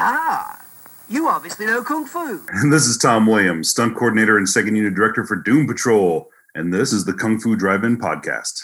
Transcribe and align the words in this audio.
Ah, 0.00 0.64
you 1.08 1.26
obviously 1.26 1.66
know 1.66 1.82
Kung 1.82 2.06
Fu. 2.06 2.40
And 2.50 2.72
this 2.76 2.86
is 2.86 2.96
Tom 2.96 3.26
Williams, 3.26 3.68
stunt 3.68 3.96
coordinator 3.96 4.38
and 4.38 4.48
second 4.48 4.76
unit 4.76 4.94
director 4.94 5.24
for 5.24 5.34
Doom 5.34 5.66
Patrol. 5.66 6.30
And 6.54 6.72
this 6.72 6.92
is 6.92 7.04
the 7.04 7.12
Kung 7.12 7.40
Fu 7.40 7.56
Drive 7.56 7.82
In 7.82 7.96
podcast. 7.96 8.62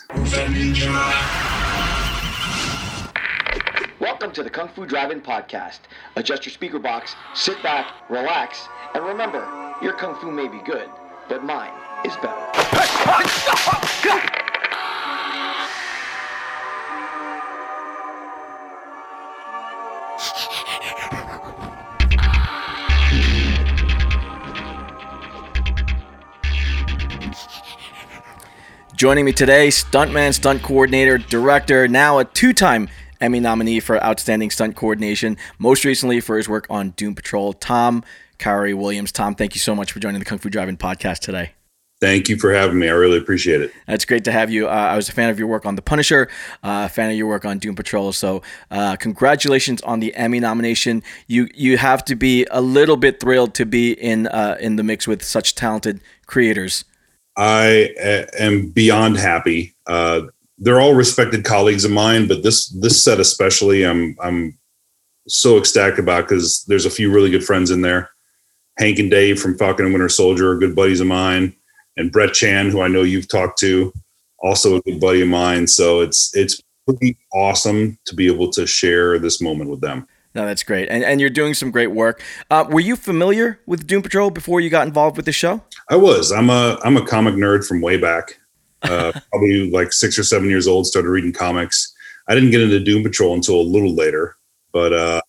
Welcome 3.99 4.31
to 4.31 4.45
the 4.45 4.51
Kung 4.51 4.69
Fu 4.69 4.87
Drive-In 4.87 5.23
Podcast. 5.23 5.81
Adjust 6.15 6.47
your 6.47 6.53
speaker 6.53 6.79
box, 6.79 7.17
sit 7.35 7.61
back, 7.65 8.09
relax, 8.09 8.69
and 8.95 9.05
remember, 9.05 9.75
your 9.83 9.95
Kung 9.95 10.15
Fu 10.21 10.31
may 10.31 10.47
be 10.47 10.61
good, 10.65 10.89
but 11.29 11.43
mine 11.43 11.73
is 12.05 12.15
better. 12.17 12.53
Joining 29.05 29.27
me 29.27 29.33
today, 29.35 29.69
stuntman, 29.69 30.33
stunt 30.33 30.63
coordinator, 30.63 31.19
director, 31.19 31.87
now 31.87 32.21
a 32.21 32.25
two 32.25 32.55
time 32.55 32.89
Emmy 33.21 33.39
nominee 33.39 33.79
for 33.79 34.03
Outstanding 34.03 34.51
Stunt 34.51 34.77
Coordination, 34.77 35.37
most 35.59 35.85
recently 35.85 36.21
for 36.21 36.39
his 36.39 36.49
work 36.49 36.67
on 36.71 36.93
Doom 36.93 37.15
Patrol, 37.15 37.53
Tom 37.53 38.03
Khary 38.39 38.73
Williams. 38.73 39.13
Tom, 39.13 39.35
thank 39.35 39.55
you 39.55 39.59
so 39.59 39.75
much 39.75 39.93
for 39.93 40.01
joining 40.01 40.21
the 40.21 40.25
Kung 40.25 40.39
Fu 40.39 40.49
Drive-In 40.49 40.79
podcast 40.79 41.19
today. 41.19 41.51
Thank 42.01 42.31
you 42.31 42.39
for 42.39 42.55
having 42.55 42.79
me. 42.79 42.89
I 42.89 42.93
really 42.93 43.19
appreciate 43.19 43.61
it. 43.61 43.75
It's 43.87 44.07
great 44.07 44.25
to 44.25 44.33
have 44.33 44.51
you. 44.51 44.69
Uh, 44.69 44.71
I 44.71 44.97
was 44.97 45.11
a 45.11 45.13
fan 45.13 45.29
of 45.29 45.39
your 45.39 45.49
work 45.49 45.67
on 45.67 45.77
The 45.77 45.83
Punisher, 45.83 46.31
uh, 46.63 46.85
a 46.87 46.89
fan 46.89 47.11
of 47.11 47.17
your 47.19 47.27
work 47.27 47.45
on 47.45 47.59
Doom 47.59 47.75
Patrol. 47.75 48.11
So, 48.11 48.41
uh, 48.71 48.97
congratulations 48.97 49.83
on 49.83 50.01
the 50.01 50.15
Emmy 50.15 50.41
nomination. 50.41 51.03
You 51.27 51.49
you 51.55 51.77
have 51.77 52.07
to 52.07 52.17
be 52.17 52.47
a 52.51 52.63
little 52.63 52.97
bit 52.97 53.21
thrilled 53.21 53.53
to 53.57 53.67
be 53.67 53.93
in 53.93 54.29
uh, 54.29 54.57
in 54.59 54.77
the 54.77 54.83
mix 54.83 55.07
with 55.07 55.23
such 55.23 55.55
talented 55.55 56.01
creators. 56.25 56.87
I 57.37 58.29
am 58.39 58.71
beyond 58.71 59.17
happy. 59.17 59.75
Uh, 59.87 60.23
they're 60.59 60.81
all 60.81 60.95
respected 60.95 61.45
colleagues 61.45 61.85
of 61.85 61.91
mine, 61.91 62.29
but 62.29 62.43
this 62.43 62.69
this 62.69 63.03
set 63.03 63.21
especially, 63.21 63.85
I'm 63.85 64.17
I'm 64.23 64.59
so 65.27 65.59
ecstatic 65.59 65.99
about 65.99 66.29
because 66.29 66.65
there's 66.69 66.87
a 66.87 66.91
few 66.91 67.13
really 67.13 67.31
good 67.31 67.45
friends 67.45 67.71
in 67.71 67.81
there. 67.81 68.11
Hank 68.79 68.99
and 68.99 69.11
Dave 69.11 69.41
from 69.41 69.57
Falcon 69.57 69.87
and 69.87 69.95
Winter 69.95 70.09
Soldier 70.09 70.51
are 70.51 70.59
good 70.59 70.77
buddies 70.77 71.01
of 71.01 71.07
mine, 71.07 71.55
and 71.97 72.13
Brett 72.13 72.35
Chan, 72.35 72.71
who 72.71 72.81
I 72.81 72.89
know 72.89 73.03
you've 73.03 73.29
talked 73.29 73.59
to, 73.61 73.93
also 74.39 74.77
a 74.77 74.83
good 74.83 75.01
buddy 75.01 75.23
of 75.23 75.29
mine. 75.29 75.67
So 75.67 76.01
it's 76.01 76.35
it's 76.37 76.63
pretty 76.87 77.17
awesome 77.33 77.99
to 78.07 78.15
be 78.15 78.27
able 78.27 78.51
to 78.51 78.67
share 78.67 79.19
this 79.19 79.41
moment 79.41 79.71
with 79.71 79.81
them. 79.81 80.07
No, 80.35 80.47
that's 80.47 80.65
great, 80.65 80.89
and 80.89 81.05
and 81.05 81.21
you're 81.21 81.31
doing 81.31 81.55
some 81.55 81.71
great 81.71 81.93
work. 81.93 82.23
Uh, 82.51 82.65
were 82.69 82.81
you 82.81 82.97
familiar 82.97 83.61
with 83.67 83.87
Doom 83.87 84.03
Patrol 84.03 84.31
before 84.31 84.61
you 84.61 84.69
got 84.69 84.87
involved 84.87 85.17
with 85.17 85.27
the 85.27 85.33
show? 85.33 85.63
I 85.91 85.97
was. 85.97 86.33
I'm 86.33 86.51
a 86.51 86.79
I'm 86.83 86.97
a 86.97 87.07
comic 87.07 87.35
nerd 87.35 87.67
from 87.67 87.81
way 87.81 87.97
back. 87.97 88.39
Uh, 88.83 89.13
probably 89.31 89.71
like 89.71 89.93
six 89.93 90.19
or 90.19 90.25
seven 90.25 90.49
years 90.49 90.67
old. 90.67 90.87
Started 90.87 91.09
reading 91.09 91.33
comics. 91.33 91.95
I 92.27 92.35
didn't 92.35 92.51
get 92.51 92.63
into 92.63 92.81
Doom 92.81 93.05
Patrol 93.05 93.35
until 93.35 93.61
a 93.61 93.63
little 93.63 93.95
later, 93.95 94.37
but 94.73 94.93
uh, 94.93 95.21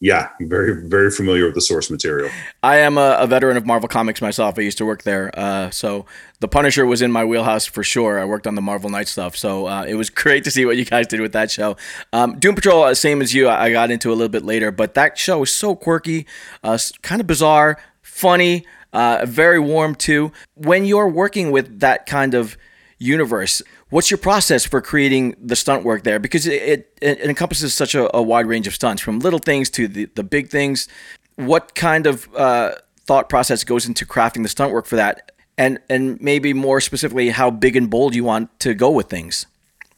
yeah, 0.00 0.30
very 0.40 0.88
very 0.88 1.10
familiar 1.10 1.44
with 1.44 1.54
the 1.54 1.60
source 1.60 1.90
material. 1.90 2.30
I 2.62 2.78
am 2.78 2.96
a, 2.96 3.18
a 3.20 3.26
veteran 3.26 3.58
of 3.58 3.66
Marvel 3.66 3.88
Comics 3.88 4.22
myself. 4.22 4.58
I 4.58 4.62
used 4.62 4.78
to 4.78 4.86
work 4.86 5.02
there, 5.02 5.30
uh, 5.38 5.68
so 5.70 6.06
the 6.40 6.48
Punisher 6.48 6.86
was 6.86 7.02
in 7.02 7.12
my 7.12 7.22
wheelhouse 7.22 7.66
for 7.66 7.84
sure. 7.84 8.18
I 8.18 8.24
worked 8.24 8.46
on 8.46 8.54
the 8.54 8.62
Marvel 8.62 8.88
Knight 8.88 9.08
stuff, 9.08 9.36
so 9.36 9.66
uh, 9.66 9.84
it 9.84 9.96
was 9.96 10.08
great 10.22 10.42
to 10.44 10.50
see 10.50 10.64
what 10.64 10.78
you 10.78 10.86
guys 10.86 11.06
did 11.06 11.20
with 11.20 11.32
that 11.32 11.50
show. 11.50 11.76
Um, 12.14 12.38
Doom 12.38 12.54
Patrol, 12.54 12.84
uh, 12.84 12.94
same 12.94 13.20
as 13.20 13.34
you, 13.34 13.48
I 13.48 13.70
got 13.72 13.90
into 13.90 14.08
a 14.08 14.14
little 14.14 14.30
bit 14.30 14.44
later, 14.44 14.70
but 14.70 14.94
that 14.94 15.18
show 15.18 15.40
was 15.40 15.52
so 15.52 15.76
quirky, 15.76 16.26
uh, 16.64 16.78
kind 17.02 17.20
of 17.20 17.26
bizarre, 17.26 17.78
funny, 18.00 18.64
uh, 18.94 19.26
very 19.28 19.60
warm 19.60 19.94
too. 19.94 20.32
When 20.54 20.86
you're 20.86 21.08
working 21.08 21.50
with 21.50 21.80
that 21.80 22.06
kind 22.06 22.32
of 22.32 22.56
universe. 23.00 23.62
What's 23.90 24.08
your 24.10 24.18
process 24.18 24.64
for 24.64 24.80
creating 24.80 25.34
the 25.40 25.56
stunt 25.56 25.84
work 25.84 26.04
there? 26.04 26.20
Because 26.20 26.46
it, 26.46 26.62
it, 26.62 26.98
it 27.02 27.20
encompasses 27.20 27.74
such 27.74 27.96
a, 27.96 28.14
a, 28.16 28.22
wide 28.22 28.46
range 28.46 28.68
of 28.68 28.74
stunts, 28.74 29.02
from 29.02 29.18
little 29.18 29.40
things 29.40 29.68
to 29.70 29.88
the, 29.88 30.04
the 30.14 30.22
big 30.22 30.48
things. 30.48 30.86
What 31.34 31.74
kind 31.74 32.06
of 32.06 32.32
uh, 32.36 32.76
thought 33.06 33.28
process 33.28 33.64
goes 33.64 33.86
into 33.86 34.06
crafting 34.06 34.44
the 34.44 34.48
stunt 34.48 34.72
work 34.72 34.86
for 34.86 34.96
that? 34.96 35.32
And, 35.58 35.80
and 35.88 36.20
maybe 36.20 36.52
more 36.52 36.80
specifically, 36.80 37.30
how 37.30 37.50
big 37.50 37.74
and 37.74 37.90
bold 37.90 38.14
you 38.14 38.22
want 38.22 38.58
to 38.60 38.74
go 38.74 38.90
with 38.90 39.08
things? 39.08 39.46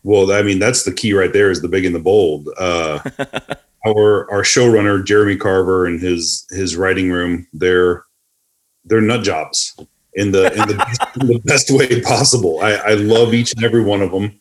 Well, 0.02 0.32
I 0.32 0.42
mean, 0.42 0.58
that's 0.58 0.84
the 0.84 0.92
key 0.92 1.12
right 1.12 1.32
there 1.32 1.50
is 1.50 1.60
the 1.60 1.68
big 1.68 1.84
and 1.84 1.94
the 1.94 2.00
bold. 2.00 2.48
Uh, 2.58 2.98
our 3.86 4.30
our 4.32 4.42
showrunner 4.42 5.04
Jeremy 5.04 5.36
Carver 5.36 5.86
and 5.86 6.00
his 6.00 6.44
his 6.50 6.76
writing 6.76 7.10
room, 7.10 7.46
they're 7.52 8.04
they're 8.84 9.00
nut 9.00 9.22
jobs 9.22 9.76
in 10.14 10.32
the 10.32 10.52
in 10.52 10.68
the, 10.68 11.08
in 11.20 11.26
the 11.26 11.40
best 11.44 11.70
way 11.70 12.00
possible. 12.02 12.60
I, 12.60 12.72
I 12.72 12.94
love 12.94 13.34
each 13.34 13.52
and 13.54 13.64
every 13.64 13.82
one 13.82 14.02
of 14.02 14.10
them. 14.10 14.38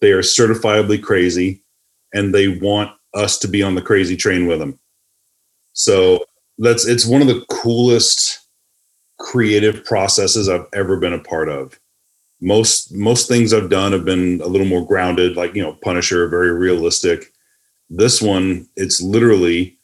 They 0.00 0.12
are 0.12 0.22
certifiably 0.22 1.02
crazy, 1.02 1.62
and 2.12 2.34
they 2.34 2.48
want 2.48 2.90
us 3.14 3.38
to 3.38 3.48
be 3.48 3.62
on 3.62 3.74
the 3.74 3.82
crazy 3.82 4.16
train 4.16 4.46
with 4.46 4.58
them. 4.58 4.78
So 5.72 6.24
that's 6.58 6.86
it's 6.86 7.06
one 7.06 7.22
of 7.22 7.28
the 7.28 7.44
coolest 7.50 8.40
creative 9.18 9.84
processes 9.84 10.48
I've 10.48 10.66
ever 10.72 10.98
been 10.98 11.12
a 11.12 11.18
part 11.18 11.48
of. 11.48 11.78
Most 12.40 12.92
most 12.92 13.28
things 13.28 13.54
I've 13.54 13.70
done 13.70 13.92
have 13.92 14.04
been 14.04 14.40
a 14.42 14.46
little 14.46 14.66
more 14.66 14.86
grounded, 14.86 15.36
like 15.36 15.54
you 15.54 15.62
know, 15.62 15.74
Punisher, 15.82 16.28
very 16.28 16.52
realistic. 16.52 17.32
This 17.88 18.20
one, 18.20 18.68
it's 18.76 19.00
literally 19.00 19.78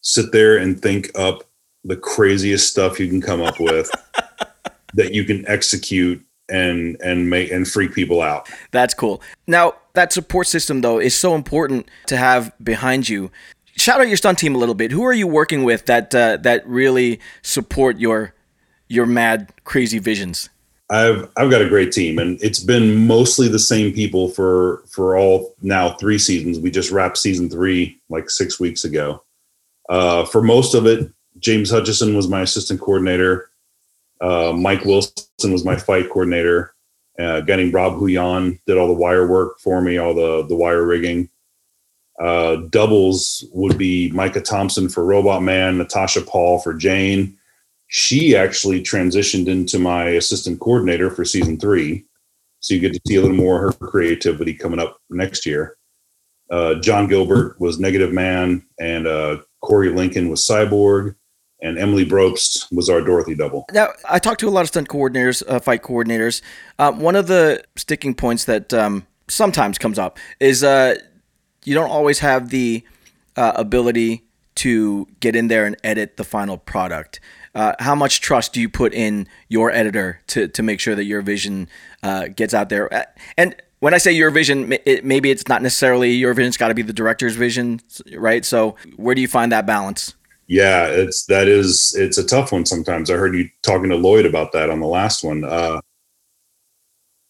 sit 0.00 0.32
there 0.32 0.56
and 0.56 0.80
think 0.80 1.10
up 1.16 1.44
the 1.84 1.96
craziest 1.96 2.70
stuff 2.70 2.98
you 2.98 3.08
can 3.08 3.20
come 3.20 3.42
up 3.42 3.60
with 3.60 3.90
that 4.94 5.14
you 5.14 5.24
can 5.24 5.46
execute 5.48 6.24
and 6.48 6.96
and 7.02 7.28
make 7.28 7.50
and 7.50 7.68
freak 7.68 7.92
people 7.94 8.22
out. 8.22 8.48
That's 8.70 8.94
cool. 8.94 9.22
Now, 9.46 9.74
that 9.94 10.12
support 10.12 10.46
system 10.46 10.80
though 10.80 10.98
is 10.98 11.14
so 11.14 11.34
important 11.34 11.88
to 12.06 12.16
have 12.16 12.52
behind 12.62 13.08
you. 13.08 13.30
Shout 13.76 14.00
out 14.00 14.08
your 14.08 14.16
stunt 14.16 14.38
team 14.38 14.54
a 14.54 14.58
little 14.58 14.74
bit. 14.74 14.90
Who 14.90 15.04
are 15.04 15.12
you 15.12 15.26
working 15.26 15.62
with 15.62 15.86
that 15.86 16.14
uh, 16.14 16.38
that 16.38 16.66
really 16.66 17.20
support 17.42 17.98
your 17.98 18.34
your 18.88 19.06
mad 19.06 19.52
crazy 19.64 19.98
visions? 19.98 20.48
I've 20.90 21.28
I've 21.36 21.50
got 21.50 21.60
a 21.60 21.68
great 21.68 21.92
team, 21.92 22.18
and 22.18 22.42
it's 22.42 22.60
been 22.60 23.06
mostly 23.06 23.48
the 23.48 23.58
same 23.58 23.92
people 23.92 24.30
for 24.30 24.82
for 24.88 25.16
all 25.16 25.54
now 25.60 25.94
three 25.94 26.18
seasons. 26.18 26.58
We 26.58 26.70
just 26.70 26.90
wrapped 26.90 27.18
season 27.18 27.50
three 27.50 28.00
like 28.08 28.30
six 28.30 28.58
weeks 28.58 28.84
ago. 28.84 29.22
Uh, 29.88 30.24
for 30.24 30.42
most 30.42 30.74
of 30.74 30.86
it, 30.86 31.10
James 31.38 31.70
Hutchison 31.70 32.16
was 32.16 32.28
my 32.28 32.42
assistant 32.42 32.80
coordinator. 32.80 33.50
Uh, 34.20 34.52
Mike 34.52 34.84
Wilson 34.84 35.52
was 35.52 35.64
my 35.64 35.76
fight 35.76 36.08
coordinator. 36.08 36.74
Uh, 37.18 37.40
getting 37.40 37.72
Rob 37.72 37.94
Huyan 37.94 38.60
did 38.66 38.76
all 38.76 38.86
the 38.86 38.92
wire 38.92 39.26
work 39.26 39.58
for 39.58 39.80
me, 39.80 39.98
all 39.98 40.14
the 40.14 40.46
the 40.46 40.54
wire 40.54 40.84
rigging. 40.84 41.28
Uh, 42.20 42.56
doubles 42.70 43.44
would 43.52 43.78
be 43.78 44.10
Micah 44.10 44.40
Thompson 44.40 44.88
for 44.88 45.04
Robot 45.04 45.42
Man, 45.42 45.78
Natasha 45.78 46.20
Paul 46.20 46.58
for 46.58 46.74
Jane. 46.74 47.36
She 47.88 48.36
actually 48.36 48.82
transitioned 48.82 49.48
into 49.48 49.78
my 49.78 50.10
assistant 50.10 50.60
coordinator 50.60 51.10
for 51.10 51.24
season 51.24 51.58
three, 51.58 52.04
so 52.60 52.74
you 52.74 52.80
get 52.80 52.92
to 52.92 53.00
see 53.06 53.16
a 53.16 53.22
little 53.22 53.36
more 53.36 53.68
of 53.68 53.78
her 53.78 53.86
creativity 53.86 54.54
coming 54.54 54.80
up 54.80 54.98
next 55.10 55.46
year. 55.46 55.76
Uh, 56.50 56.74
John 56.76 57.08
Gilbert 57.08 57.60
was 57.60 57.80
Negative 57.80 58.12
Man, 58.12 58.64
and 58.78 59.06
uh, 59.06 59.38
Corey 59.60 59.90
Lincoln 59.90 60.28
was 60.28 60.46
Cyborg 60.46 61.14
and 61.60 61.78
Emily 61.78 62.04
Brobst 62.04 62.72
was 62.72 62.88
our 62.88 63.00
Dorothy 63.00 63.34
double. 63.34 63.66
Now, 63.72 63.88
I 64.08 64.18
talked 64.18 64.40
to 64.40 64.48
a 64.48 64.50
lot 64.50 64.62
of 64.62 64.68
stunt 64.68 64.88
coordinators, 64.88 65.42
uh, 65.48 65.58
fight 65.58 65.82
coordinators. 65.82 66.40
Uh, 66.78 66.92
one 66.92 67.16
of 67.16 67.26
the 67.26 67.62
sticking 67.76 68.14
points 68.14 68.44
that 68.44 68.72
um, 68.72 69.06
sometimes 69.28 69.78
comes 69.78 69.98
up 69.98 70.18
is 70.40 70.62
uh, 70.62 70.96
you 71.64 71.74
don't 71.74 71.90
always 71.90 72.20
have 72.20 72.50
the 72.50 72.84
uh, 73.36 73.52
ability 73.56 74.24
to 74.56 75.06
get 75.20 75.36
in 75.36 75.48
there 75.48 75.66
and 75.66 75.76
edit 75.84 76.16
the 76.16 76.24
final 76.24 76.58
product. 76.58 77.20
Uh, 77.54 77.74
how 77.78 77.94
much 77.94 78.20
trust 78.20 78.52
do 78.52 78.60
you 78.60 78.68
put 78.68 78.92
in 78.92 79.26
your 79.48 79.70
editor 79.70 80.20
to, 80.28 80.48
to 80.48 80.62
make 80.62 80.80
sure 80.80 80.94
that 80.94 81.04
your 81.04 81.22
vision 81.22 81.68
uh, 82.02 82.28
gets 82.28 82.54
out 82.54 82.68
there? 82.68 83.08
And 83.36 83.54
when 83.80 83.94
I 83.94 83.98
say 83.98 84.12
your 84.12 84.30
vision, 84.30 84.72
it, 84.84 85.04
maybe 85.04 85.30
it's 85.30 85.48
not 85.48 85.62
necessarily 85.62 86.12
your 86.12 86.34
vision; 86.34 86.48
it's 86.48 86.56
got 86.56 86.68
to 86.68 86.74
be 86.74 86.82
the 86.82 86.92
director's 86.92 87.36
vision, 87.36 87.80
right? 88.14 88.44
So, 88.44 88.76
where 88.96 89.14
do 89.14 89.20
you 89.20 89.28
find 89.28 89.52
that 89.52 89.66
balance? 89.66 90.14
Yeah, 90.48 90.86
it's 90.86 91.26
that 91.26 91.46
is 91.46 91.94
it's 91.96 92.16
a 92.16 92.26
tough 92.26 92.52
one 92.52 92.64
sometimes. 92.64 93.10
I 93.10 93.16
heard 93.16 93.34
you 93.34 93.48
talking 93.62 93.90
to 93.90 93.96
Lloyd 93.96 94.24
about 94.24 94.52
that 94.52 94.70
on 94.70 94.80
the 94.80 94.86
last 94.86 95.22
one. 95.22 95.44
Uh, 95.44 95.80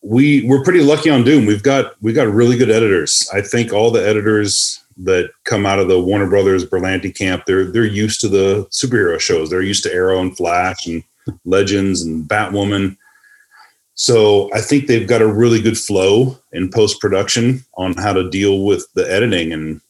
we 0.03 0.47
we're 0.47 0.62
pretty 0.62 0.82
lucky 0.82 1.11
on 1.11 1.25
Doom. 1.25 1.44
We've 1.44 1.62
got 1.62 2.00
we've 2.00 2.15
got 2.15 2.29
really 2.29 2.56
good 2.56 2.70
editors. 2.70 3.29
I 3.35 3.41
think 3.41 3.73
all 3.73 3.91
the 3.91 4.06
editors 4.06 4.81
that 4.99 5.31
come 5.44 5.67
out 5.67 5.81
of 5.81 5.88
the 5.88 6.00
Warner 6.00 6.29
Brothers 6.29 6.65
Berlanti 6.65 7.15
camp, 7.15 7.44
they're 7.44 7.65
they're 7.65 7.85
used 7.85 8.20
to 8.20 8.29
the 8.29 8.67
superhero 8.70 9.19
shows. 9.19 9.50
They're 9.50 9.62
used 9.62 9.82
to 9.82 9.93
Arrow 9.93 10.21
and 10.21 10.37
Flash 10.37 10.87
and 10.87 11.03
Legends 11.44 12.03
and 12.03 12.29
Batwoman. 12.29 12.97
So 13.94 14.49
I 14.55 14.61
think 14.61 14.87
they've 14.87 15.09
got 15.09 15.23
a 15.23 15.26
really 15.26 15.61
good 15.61 15.76
flow 15.76 16.38
in 16.53 16.71
post 16.71 17.00
production 17.00 17.64
on 17.76 17.94
how 17.94 18.12
to 18.12 18.31
deal 18.31 18.64
with 18.64 18.87
the 18.94 19.11
editing. 19.11 19.53
And 19.53 19.81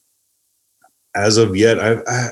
as 1.15 1.37
of 1.37 1.55
yet, 1.55 1.79
I've, 1.79 2.03
I 2.07 2.31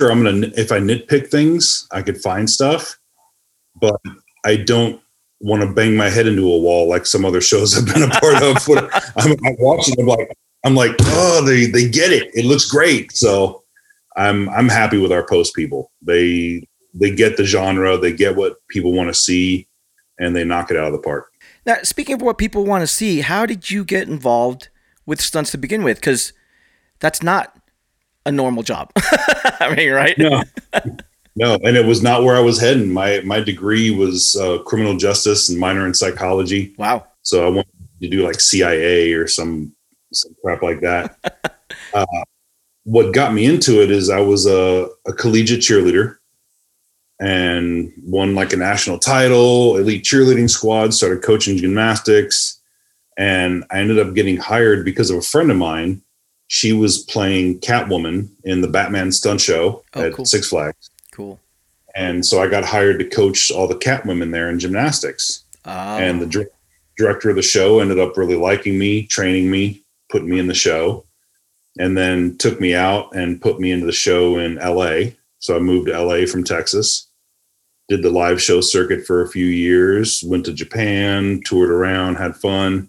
sure 0.00 0.10
I'm 0.10 0.22
gonna 0.22 0.50
if 0.56 0.72
I 0.72 0.78
nitpick 0.78 1.28
things, 1.28 1.86
I 1.92 2.02
could 2.02 2.20
find 2.20 2.48
stuff, 2.48 2.98
but 3.80 4.00
I 4.44 4.56
don't 4.56 5.00
want 5.40 5.62
to 5.62 5.72
bang 5.72 5.96
my 5.96 6.08
head 6.08 6.26
into 6.26 6.42
a 6.42 6.58
wall 6.58 6.88
like 6.88 7.06
some 7.06 7.24
other 7.24 7.40
shows 7.40 7.76
I've 7.76 7.94
been 7.94 8.10
a 8.10 8.20
part 8.20 8.42
of. 8.42 8.66
When 8.66 8.78
I'm, 9.16 9.32
I'm 9.44 9.56
watching, 9.58 9.94
I'm 9.98 10.06
like, 10.06 10.32
I'm 10.64 10.74
like, 10.74 10.92
oh, 11.00 11.44
they 11.44 11.66
they 11.66 11.88
get 11.88 12.12
it. 12.12 12.30
It 12.34 12.44
looks 12.44 12.64
great. 12.64 13.12
So 13.12 13.64
I'm 14.16 14.48
I'm 14.50 14.68
happy 14.68 14.98
with 14.98 15.12
our 15.12 15.26
post 15.26 15.54
people. 15.54 15.90
They 16.02 16.66
they 16.94 17.10
get 17.10 17.36
the 17.36 17.44
genre, 17.44 17.98
they 17.98 18.12
get 18.12 18.36
what 18.36 18.56
people 18.68 18.92
want 18.92 19.08
to 19.08 19.14
see, 19.14 19.68
and 20.18 20.34
they 20.34 20.44
knock 20.44 20.70
it 20.70 20.76
out 20.76 20.86
of 20.86 20.92
the 20.92 20.98
park. 20.98 21.32
Now, 21.66 21.76
speaking 21.82 22.14
of 22.14 22.22
what 22.22 22.38
people 22.38 22.64
want 22.64 22.82
to 22.82 22.86
see, 22.86 23.20
how 23.20 23.44
did 23.46 23.70
you 23.70 23.84
get 23.84 24.08
involved 24.08 24.68
with 25.06 25.20
stunts 25.20 25.50
to 25.50 25.58
begin 25.58 25.82
with? 25.82 25.98
Because 25.98 26.32
that's 26.98 27.22
not 27.22 27.57
a 28.28 28.32
normal 28.32 28.62
job. 28.62 28.90
I 28.96 29.74
mean, 29.76 29.90
right? 29.90 30.16
No, 30.18 30.42
no, 31.34 31.54
and 31.64 31.76
it 31.76 31.86
was 31.86 32.02
not 32.02 32.24
where 32.24 32.36
I 32.36 32.40
was 32.40 32.60
heading. 32.60 32.92
My 32.92 33.20
my 33.24 33.40
degree 33.40 33.90
was 33.90 34.36
uh, 34.36 34.58
criminal 34.58 34.96
justice 34.96 35.48
and 35.48 35.58
minor 35.58 35.86
in 35.86 35.94
psychology. 35.94 36.74
Wow. 36.78 37.06
So 37.22 37.46
I 37.46 37.48
wanted 37.48 37.72
to 38.02 38.08
do 38.08 38.24
like 38.24 38.40
CIA 38.40 39.12
or 39.12 39.26
some 39.26 39.74
some 40.12 40.34
crap 40.42 40.62
like 40.62 40.80
that. 40.80 41.16
uh, 41.94 42.06
what 42.84 43.12
got 43.12 43.34
me 43.34 43.44
into 43.44 43.82
it 43.82 43.90
is 43.90 44.08
I 44.08 44.20
was 44.20 44.46
a, 44.46 44.88
a 45.06 45.12
collegiate 45.12 45.60
cheerleader 45.60 46.16
and 47.20 47.92
won 48.02 48.34
like 48.34 48.52
a 48.52 48.56
national 48.56 48.98
title, 48.98 49.76
elite 49.76 50.04
cheerleading 50.04 50.48
squad, 50.48 50.94
started 50.94 51.22
coaching 51.22 51.56
gymnastics. 51.56 52.60
And 53.18 53.64
I 53.70 53.80
ended 53.80 53.98
up 53.98 54.14
getting 54.14 54.36
hired 54.36 54.84
because 54.84 55.10
of 55.10 55.18
a 55.18 55.22
friend 55.22 55.50
of 55.50 55.56
mine. 55.56 56.02
She 56.48 56.72
was 56.72 56.98
playing 57.04 57.60
Catwoman 57.60 58.28
in 58.44 58.60
the 58.62 58.68
Batman 58.68 59.12
stunt 59.12 59.40
show 59.40 59.84
Oh, 59.94 60.02
at 60.06 60.14
cool. 60.14 60.24
Six 60.24 60.48
Flags. 60.48 60.90
Cool. 61.12 61.38
And 61.94 62.24
so 62.24 62.42
I 62.42 62.48
got 62.48 62.64
hired 62.64 62.98
to 63.00 63.04
coach 63.08 63.50
all 63.50 63.66
the 63.68 63.74
Catwomen 63.74 64.32
there 64.32 64.48
in 64.50 64.58
gymnastics. 64.58 65.44
Uh, 65.64 65.98
And 66.00 66.20
the 66.22 66.26
dir- 66.26 66.50
director 66.96 67.28
of 67.30 67.36
the 67.36 67.42
show 67.42 67.80
ended 67.80 67.98
up 67.98 68.16
really 68.16 68.36
liking 68.36 68.78
me, 68.78 69.02
training 69.06 69.50
me, 69.50 69.82
putting 70.10 70.28
me 70.30 70.38
in 70.38 70.46
the 70.48 70.54
show, 70.54 71.04
and 71.78 71.96
then 71.96 72.36
took 72.38 72.60
me 72.60 72.74
out 72.74 73.14
and 73.14 73.40
put 73.42 73.60
me 73.60 73.70
into 73.70 73.86
the 73.86 73.92
show 73.92 74.38
in 74.38 74.56
LA. 74.56 75.12
So 75.40 75.54
I 75.54 75.58
moved 75.60 75.88
to 75.88 76.00
LA 76.00 76.24
from 76.26 76.44
Texas, 76.44 77.08
did 77.88 78.02
the 78.02 78.10
live 78.10 78.40
show 78.40 78.60
circuit 78.60 79.06
for 79.06 79.22
a 79.22 79.28
few 79.28 79.46
years, 79.46 80.22
went 80.26 80.44
to 80.46 80.52
Japan, 80.52 81.42
toured 81.44 81.70
around, 81.70 82.16
had 82.16 82.36
fun, 82.36 82.88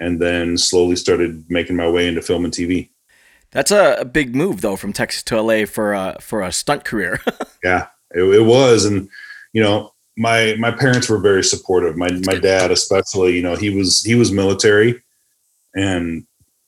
and 0.00 0.20
then 0.20 0.56
slowly 0.56 0.96
started 0.96 1.44
making 1.48 1.76
my 1.76 1.88
way 1.88 2.08
into 2.08 2.22
film 2.22 2.44
and 2.44 2.52
TV. 2.52 2.88
that's 3.52 3.70
a, 3.70 4.04
big 4.04 4.34
move 4.34 4.62
though 4.62 4.76
from 4.76 4.92
Texas 4.92 5.22
to 5.24 5.40
LA 5.40 5.66
for 5.66 5.92
a 5.92 6.16
for 6.20 6.42
a 6.42 6.50
stunt 6.50 6.84
career. 6.84 7.20
Yeah, 7.62 7.88
it, 8.14 8.22
it 8.22 8.46
was, 8.46 8.86
and 8.86 9.10
you 9.52 9.62
know, 9.62 9.92
my 10.16 10.56
my 10.58 10.70
parents 10.70 11.10
were 11.10 11.18
very 11.18 11.44
supportive. 11.44 11.94
My 11.94 12.10
my 12.24 12.36
dad, 12.36 12.70
especially, 12.70 13.36
you 13.36 13.42
know, 13.42 13.54
he 13.54 13.68
was 13.68 14.02
he 14.02 14.14
was 14.14 14.32
military, 14.32 15.02
and 15.74 16.26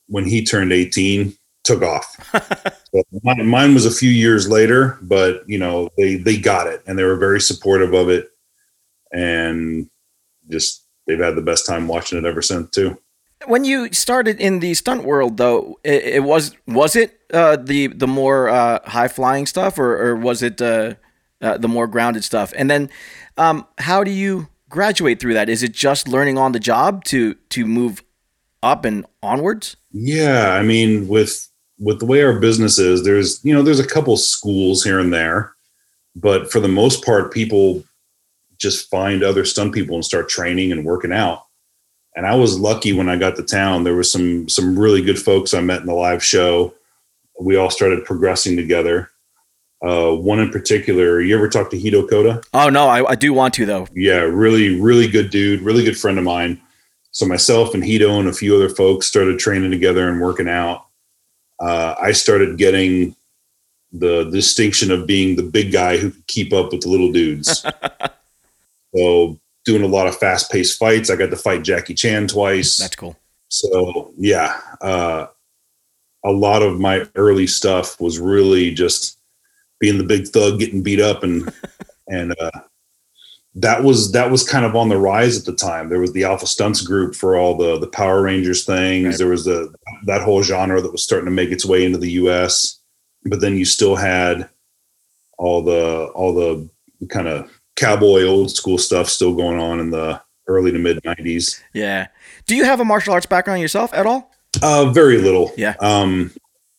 when 0.09 0.27
he 0.27 0.45
turned 0.45 0.71
eighteen, 0.71 1.35
took 1.65 1.83
off. 1.83 2.05
so 2.95 3.03
mine, 3.23 3.47
mine 3.47 3.73
was 3.73 3.87
a 3.87 3.91
few 3.91 4.11
years 4.11 4.51
later, 4.51 4.99
but 5.01 5.49
you 5.49 5.59
know, 5.59 5.89
they 5.97 6.17
they 6.17 6.37
got 6.37 6.67
it, 6.67 6.83
and 6.87 6.99
they 6.99 7.05
were 7.05 7.17
very 7.17 7.41
supportive 7.41 7.95
of 7.95 8.11
it, 8.11 8.29
and 9.13 9.89
just 10.51 10.85
they've 11.07 11.19
had 11.19 11.37
the 11.37 11.43
best 11.43 11.67
time 11.67 11.89
watching 11.89 12.19
it 12.19 12.27
ever 12.27 12.43
since 12.43 12.69
too. 12.71 12.99
When 13.47 13.65
you 13.65 13.93
started 13.93 14.41
in 14.41 14.61
the 14.61 14.75
stunt 14.75 15.05
world 15.05 15.37
though, 15.37 15.79
it, 15.85 16.05
it 16.05 16.23
was 16.23 16.57
was 16.67 16.97
it 16.97 17.21
uh, 17.33 17.57
the 17.57 17.89
the 17.89 18.07
more 18.07 18.49
uh, 18.49 18.79
high 18.85 19.09
flying 19.09 19.47
stuff 19.47 19.79
or, 19.79 19.97
or 19.97 20.17
was 20.17 20.43
it 20.43 20.61
uh, 20.61 20.95
uh, 21.41 21.59
the 21.59 21.69
more 21.69 21.87
grounded 21.87 22.25
stuff? 22.25 22.53
And 22.57 22.71
then 22.71 22.91
um, 23.37 23.67
how 23.79 24.05
do 24.05 24.11
you 24.11 24.49
graduate 24.69 25.21
through 25.21 25.35
that? 25.35 25.49
Is 25.49 25.63
it 25.63 25.73
just 25.73 26.09
learning 26.09 26.39
on 26.39 26.53
the 26.53 26.61
job 26.61 27.05
to 27.05 27.35
to 27.51 27.67
move 27.67 28.03
up 28.63 28.85
and 28.85 29.05
onwards? 29.23 29.77
Yeah, 29.93 30.53
I 30.53 30.63
mean, 30.63 31.09
with 31.09 31.49
with 31.79 31.99
the 31.99 32.07
way 32.07 32.23
our 32.23 32.39
business 32.39 32.79
is, 32.79 33.05
there's 33.05 33.45
you 33.45 33.55
know 33.55 33.63
there's 33.63 33.81
a 33.81 33.87
couple 33.87 34.17
schools 34.17 34.85
here 34.85 34.99
and 34.99 35.13
there, 35.13 35.53
but 36.17 36.51
for 36.51 36.61
the 36.61 36.69
most 36.69 37.05
part, 37.05 37.33
people 37.33 37.85
just 38.59 38.89
find 38.91 39.23
other 39.23 39.45
stunt 39.45 39.75
people 39.75 39.97
and 39.97 40.05
start 40.05 40.29
training 40.29 40.71
and 40.71 40.85
working 40.85 41.13
out. 41.13 41.47
And 42.15 42.27
I 42.27 42.35
was 42.35 42.59
lucky 42.59 42.93
when 42.93 43.09
I 43.09 43.17
got 43.17 43.37
to 43.37 43.43
town. 43.43 43.85
There 43.85 43.95
was 43.95 44.11
some 44.11 44.49
some 44.49 44.79
really 44.79 45.03
good 45.03 45.19
folks 45.19 45.55
I 45.55 45.61
met 45.61 45.81
in 45.81 45.87
the 45.87 45.95
live 45.95 46.23
show. 46.23 46.75
We 47.41 47.57
all 47.57 47.71
started 47.71 48.05
progressing 48.05 48.57
together. 48.57 49.11
Uh, 49.85 50.13
one 50.13 50.39
in 50.39 50.51
particular, 50.51 51.21
you 51.21 51.35
ever 51.35 51.49
talk 51.49 51.69
to 51.71 51.79
Hiro 51.79 52.07
Koda? 52.07 52.41
Oh 52.55 52.69
no, 52.69 52.87
I, 52.87 53.11
I 53.11 53.15
do 53.17 53.33
want 53.33 53.55
to 53.55 53.67
though. 53.67 53.89
yeah, 53.95 54.21
really, 54.21 54.81
really 54.81 55.09
good 55.09 55.31
dude, 55.31 55.61
really 55.63 55.85
good 55.85 55.99
friend 55.99 56.19
of 56.19 56.25
mine. 56.25 56.61
So 57.11 57.27
myself 57.27 57.75
and 57.75 57.85
Hiro 57.85 58.21
and 58.21 58.29
a 58.29 58.33
few 58.33 58.55
other 58.55 58.69
folks 58.69 59.07
started 59.07 59.39
training 59.39 59.71
together 59.71 60.09
and 60.09 60.21
working 60.21 60.49
out. 60.49 60.87
Uh, 61.61 61.95
I 62.01 62.13
started 62.13 62.59
getting 62.59 63.17
the 63.93 64.25
distinction 64.31 64.91
of 64.91 65.07
being 65.07 65.37
the 65.37 65.43
big 65.43 65.73
guy 65.73 65.97
who 65.99 66.11
could 66.11 66.27
keep 66.27 66.53
up 66.53 66.73
with 66.73 66.83
the 66.83 66.89
little 66.89 67.13
dudes. 67.13 67.65
so 68.95 69.39
doing 69.65 69.83
a 69.83 69.87
lot 69.87 70.07
of 70.07 70.17
fast 70.17 70.51
paced 70.51 70.79
fights. 70.79 71.11
I 71.11 71.17
got 71.17 71.31
to 71.31 71.37
fight 71.37 71.63
Jackie 71.63 71.95
Chan 71.95 72.29
twice. 72.29 72.77
That's 72.77 72.97
cool. 72.97 73.17
So 73.49 74.13
yeah, 74.17 74.61
uh, 74.81 75.27
a 76.25 76.31
lot 76.31 76.63
of 76.63 76.81
my 76.81 77.07
early 77.17 77.47
stuff 77.47 78.01
was 78.01 78.19
really 78.19 78.73
just 78.73 79.19
being 79.79 79.99
the 79.99 80.05
big 80.05 80.29
thug, 80.29 80.59
getting 80.59 80.83
beat 80.83 81.01
up, 81.01 81.23
and 81.23 81.53
and 82.09 82.35
uh, 82.41 82.61
that 83.55 83.83
was 83.83 84.13
that 84.13 84.31
was 84.31 84.49
kind 84.49 84.65
of 84.65 84.75
on 84.75 84.89
the 84.89 84.97
rise 84.97 85.39
at 85.39 85.45
the 85.45 85.55
time. 85.55 85.89
There 85.89 86.01
was 86.01 86.13
the 86.13 86.25
Alpha 86.25 86.47
Stunts 86.47 86.81
group 86.81 87.15
for 87.15 87.37
all 87.37 87.57
the 87.57 87.79
the 87.79 87.89
Power 87.89 88.23
Rangers 88.23 88.65
things. 88.65 89.07
Right. 89.07 89.19
There 89.19 89.29
was 89.29 89.45
the 89.45 89.73
that 90.05 90.23
whole 90.23 90.43
genre 90.43 90.81
that 90.81 90.93
was 90.93 91.03
starting 91.03 91.27
to 91.27 91.31
make 91.31 91.51
its 91.51 91.67
way 91.67 91.85
into 91.85 91.99
the 91.99 92.13
U.S. 92.13 92.79
But 93.25 93.41
then 93.41 93.57
you 93.57 93.65
still 93.65 93.97
had 93.97 94.49
all 95.39 95.63
the 95.63 96.11
all 96.15 96.35
the 96.35 96.69
kind 97.09 97.29
of 97.29 97.51
cowboy 97.83 98.25
old 98.25 98.51
school 98.51 98.79
stuff 98.79 99.09
still 99.09 99.35
going 99.35 99.59
on 99.59 99.81
in 99.81 99.91
the 99.91 100.21
early 100.47 100.71
to 100.73 100.79
mid 100.79 101.03
'90s. 101.03 101.61
Yeah. 101.75 102.09
Do 102.47 102.55
you 102.57 102.65
have 102.65 102.81
a 102.81 102.85
martial 102.85 103.13
arts 103.13 103.27
background 103.27 103.61
yourself 103.61 103.93
at 103.95 104.07
all? 104.07 104.33
Uh, 104.63 104.91
very 104.91 105.19
little. 105.19 105.53
Yeah. 105.57 105.75
Um, 105.81 106.33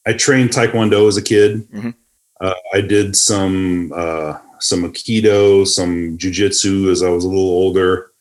I 0.06 0.14
trained 0.14 0.52
Taekwondo 0.52 1.08
as 1.08 1.18
a 1.18 1.22
kid. 1.22 1.70
Mhm. 1.72 1.94
Uh, 2.42 2.54
I 2.74 2.82
did 2.82 3.16
some 3.16 3.92
uh, 3.96 4.38
some 4.60 4.84
Aikido, 4.84 5.68
some 5.68 6.18
Jujitsu 6.18 6.92
as 6.92 7.04
I 7.04 7.10
was 7.10 7.26
a 7.26 7.30
little 7.30 7.44
older, 7.44 8.12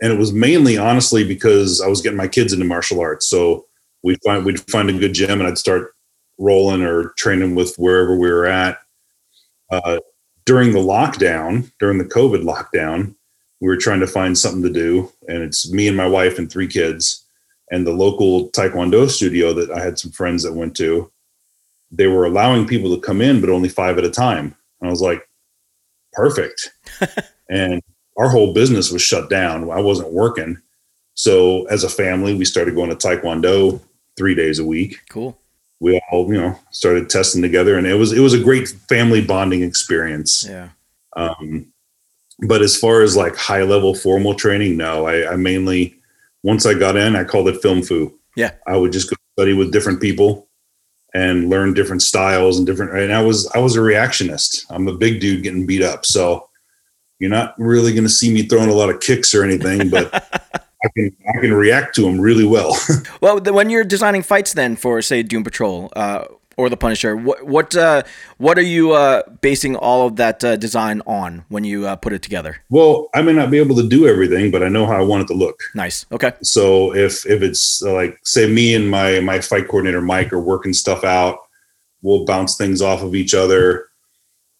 and 0.00 0.12
it 0.12 0.18
was 0.18 0.32
mainly, 0.32 0.76
honestly, 0.78 1.24
because 1.24 1.80
I 1.80 1.86
was 1.86 2.00
getting 2.00 2.18
my 2.18 2.28
kids 2.28 2.52
into 2.52 2.64
martial 2.64 3.00
arts. 3.00 3.26
So 3.28 3.66
we'd 4.02 4.18
find 4.24 4.44
we'd 4.44 4.60
find 4.70 4.90
a 4.90 4.98
good 4.98 5.14
gym, 5.14 5.40
and 5.40 5.48
I'd 5.48 5.58
start 5.58 5.94
rolling 6.38 6.82
or 6.82 7.10
training 7.16 7.54
with 7.54 7.76
wherever 7.76 8.16
we 8.16 8.30
were 8.30 8.46
at. 8.46 8.78
Uh, 9.70 9.98
during 10.44 10.72
the 10.72 10.78
lockdown, 10.78 11.70
during 11.78 11.98
the 11.98 12.04
COVID 12.04 12.42
lockdown, 12.42 13.14
we 13.60 13.68
were 13.68 13.76
trying 13.76 14.00
to 14.00 14.06
find 14.06 14.36
something 14.36 14.62
to 14.62 14.70
do, 14.70 15.12
and 15.28 15.42
it's 15.42 15.70
me 15.70 15.86
and 15.88 15.96
my 15.96 16.06
wife 16.06 16.38
and 16.38 16.50
three 16.50 16.66
kids 16.66 17.22
and 17.72 17.86
the 17.86 17.92
local 17.92 18.50
taekwondo 18.50 19.08
studio 19.08 19.54
that 19.54 19.70
I 19.70 19.82
had 19.82 19.98
some 19.98 20.12
friends 20.12 20.42
that 20.42 20.52
went 20.52 20.76
to, 20.76 21.10
they 21.90 22.06
were 22.06 22.26
allowing 22.26 22.66
people 22.66 22.94
to 22.94 23.00
come 23.00 23.22
in, 23.22 23.40
but 23.40 23.48
only 23.48 23.70
five 23.70 23.96
at 23.96 24.04
a 24.04 24.10
time. 24.10 24.54
And 24.80 24.88
I 24.88 24.90
was 24.90 25.00
like, 25.00 25.26
perfect. 26.12 26.70
and 27.48 27.82
our 28.18 28.28
whole 28.28 28.52
business 28.52 28.92
was 28.92 29.00
shut 29.00 29.30
down. 29.30 29.70
I 29.70 29.80
wasn't 29.80 30.12
working. 30.12 30.60
So 31.14 31.64
as 31.64 31.82
a 31.82 31.88
family, 31.88 32.34
we 32.34 32.44
started 32.44 32.74
going 32.74 32.90
to 32.90 32.96
taekwondo 32.96 33.80
three 34.18 34.34
days 34.34 34.58
a 34.58 34.64
week. 34.64 35.00
Cool. 35.08 35.38
We 35.82 36.00
all, 36.10 36.32
you 36.32 36.40
know, 36.40 36.58
started 36.70 37.10
testing 37.10 37.42
together, 37.42 37.76
and 37.76 37.86
it 37.86 37.94
was 37.94 38.12
it 38.12 38.20
was 38.20 38.34
a 38.34 38.42
great 38.42 38.68
family 38.88 39.20
bonding 39.20 39.62
experience. 39.62 40.46
Yeah. 40.48 40.68
Um, 41.16 41.72
but 42.42 42.62
as 42.62 42.76
far 42.76 43.02
as 43.02 43.16
like 43.16 43.36
high 43.36 43.62
level 43.62 43.94
formal 43.94 44.34
training, 44.34 44.76
no, 44.76 45.06
I, 45.06 45.32
I 45.32 45.36
mainly, 45.36 45.98
once 46.42 46.66
I 46.66 46.74
got 46.74 46.96
in, 46.96 47.16
I 47.16 47.24
called 47.24 47.48
it 47.48 47.62
film 47.62 47.82
foo 47.82 48.18
Yeah. 48.36 48.52
I 48.66 48.76
would 48.76 48.92
just 48.92 49.10
go 49.10 49.16
study 49.38 49.54
with 49.54 49.72
different 49.72 50.00
people 50.00 50.48
and 51.14 51.50
learn 51.50 51.74
different 51.74 52.02
styles 52.02 52.58
and 52.58 52.66
different, 52.66 52.98
and 52.98 53.12
I 53.12 53.22
was, 53.22 53.46
I 53.54 53.58
was 53.58 53.76
a 53.76 53.80
reactionist. 53.80 54.64
I'm 54.70 54.88
a 54.88 54.94
big 54.94 55.20
dude 55.20 55.42
getting 55.42 55.66
beat 55.66 55.82
up. 55.82 56.06
So 56.06 56.48
you're 57.18 57.30
not 57.30 57.54
really 57.58 57.92
going 57.92 58.04
to 58.04 58.10
see 58.10 58.32
me 58.32 58.42
throwing 58.42 58.70
a 58.70 58.74
lot 58.74 58.90
of 58.90 59.00
kicks 59.00 59.34
or 59.34 59.44
anything, 59.44 59.88
but 59.88 60.66
I 60.84 60.88
can, 60.96 61.16
I 61.28 61.40
can 61.40 61.54
react 61.54 61.94
to 61.96 62.02
them 62.02 62.20
really 62.20 62.44
well. 62.44 62.76
Well, 63.20 63.40
when 63.40 63.70
you're 63.70 63.84
designing 63.84 64.22
fights, 64.22 64.52
then 64.54 64.74
for 64.74 65.00
say 65.00 65.22
Doom 65.22 65.44
Patrol 65.44 65.92
uh, 65.94 66.24
or 66.56 66.68
the 66.68 66.76
Punisher, 66.76 67.16
what 67.16 67.44
what 67.46 67.76
uh, 67.76 68.02
what 68.38 68.58
are 68.58 68.62
you 68.62 68.92
uh, 68.92 69.22
basing 69.40 69.76
all 69.76 70.06
of 70.06 70.16
that 70.16 70.42
uh, 70.42 70.56
design 70.56 71.02
on 71.06 71.44
when 71.48 71.62
you 71.62 71.86
uh, 71.86 71.94
put 71.96 72.12
it 72.12 72.22
together? 72.22 72.56
well, 72.70 73.08
I 73.14 73.22
may 73.22 73.32
not 73.32 73.50
be 73.50 73.58
able 73.58 73.76
to 73.76 73.88
do 73.88 74.08
everything, 74.08 74.50
but 74.50 74.62
I 74.62 74.68
know 74.68 74.86
how 74.86 74.96
I 74.96 75.02
want 75.02 75.22
it 75.22 75.26
to 75.28 75.34
look. 75.34 75.60
Nice. 75.74 76.06
Okay. 76.10 76.32
So 76.42 76.94
if 76.94 77.24
if 77.26 77.42
it's 77.42 77.82
uh, 77.84 77.92
like 77.92 78.18
say 78.24 78.48
me 78.48 78.74
and 78.74 78.90
my 78.90 79.20
my 79.20 79.40
fight 79.40 79.68
coordinator 79.68 80.00
Mike 80.02 80.32
are 80.32 80.40
working 80.40 80.72
stuff 80.72 81.04
out, 81.04 81.38
we'll 82.02 82.24
bounce 82.24 82.56
things 82.56 82.82
off 82.82 83.02
of 83.02 83.14
each 83.14 83.34
other. 83.34 83.86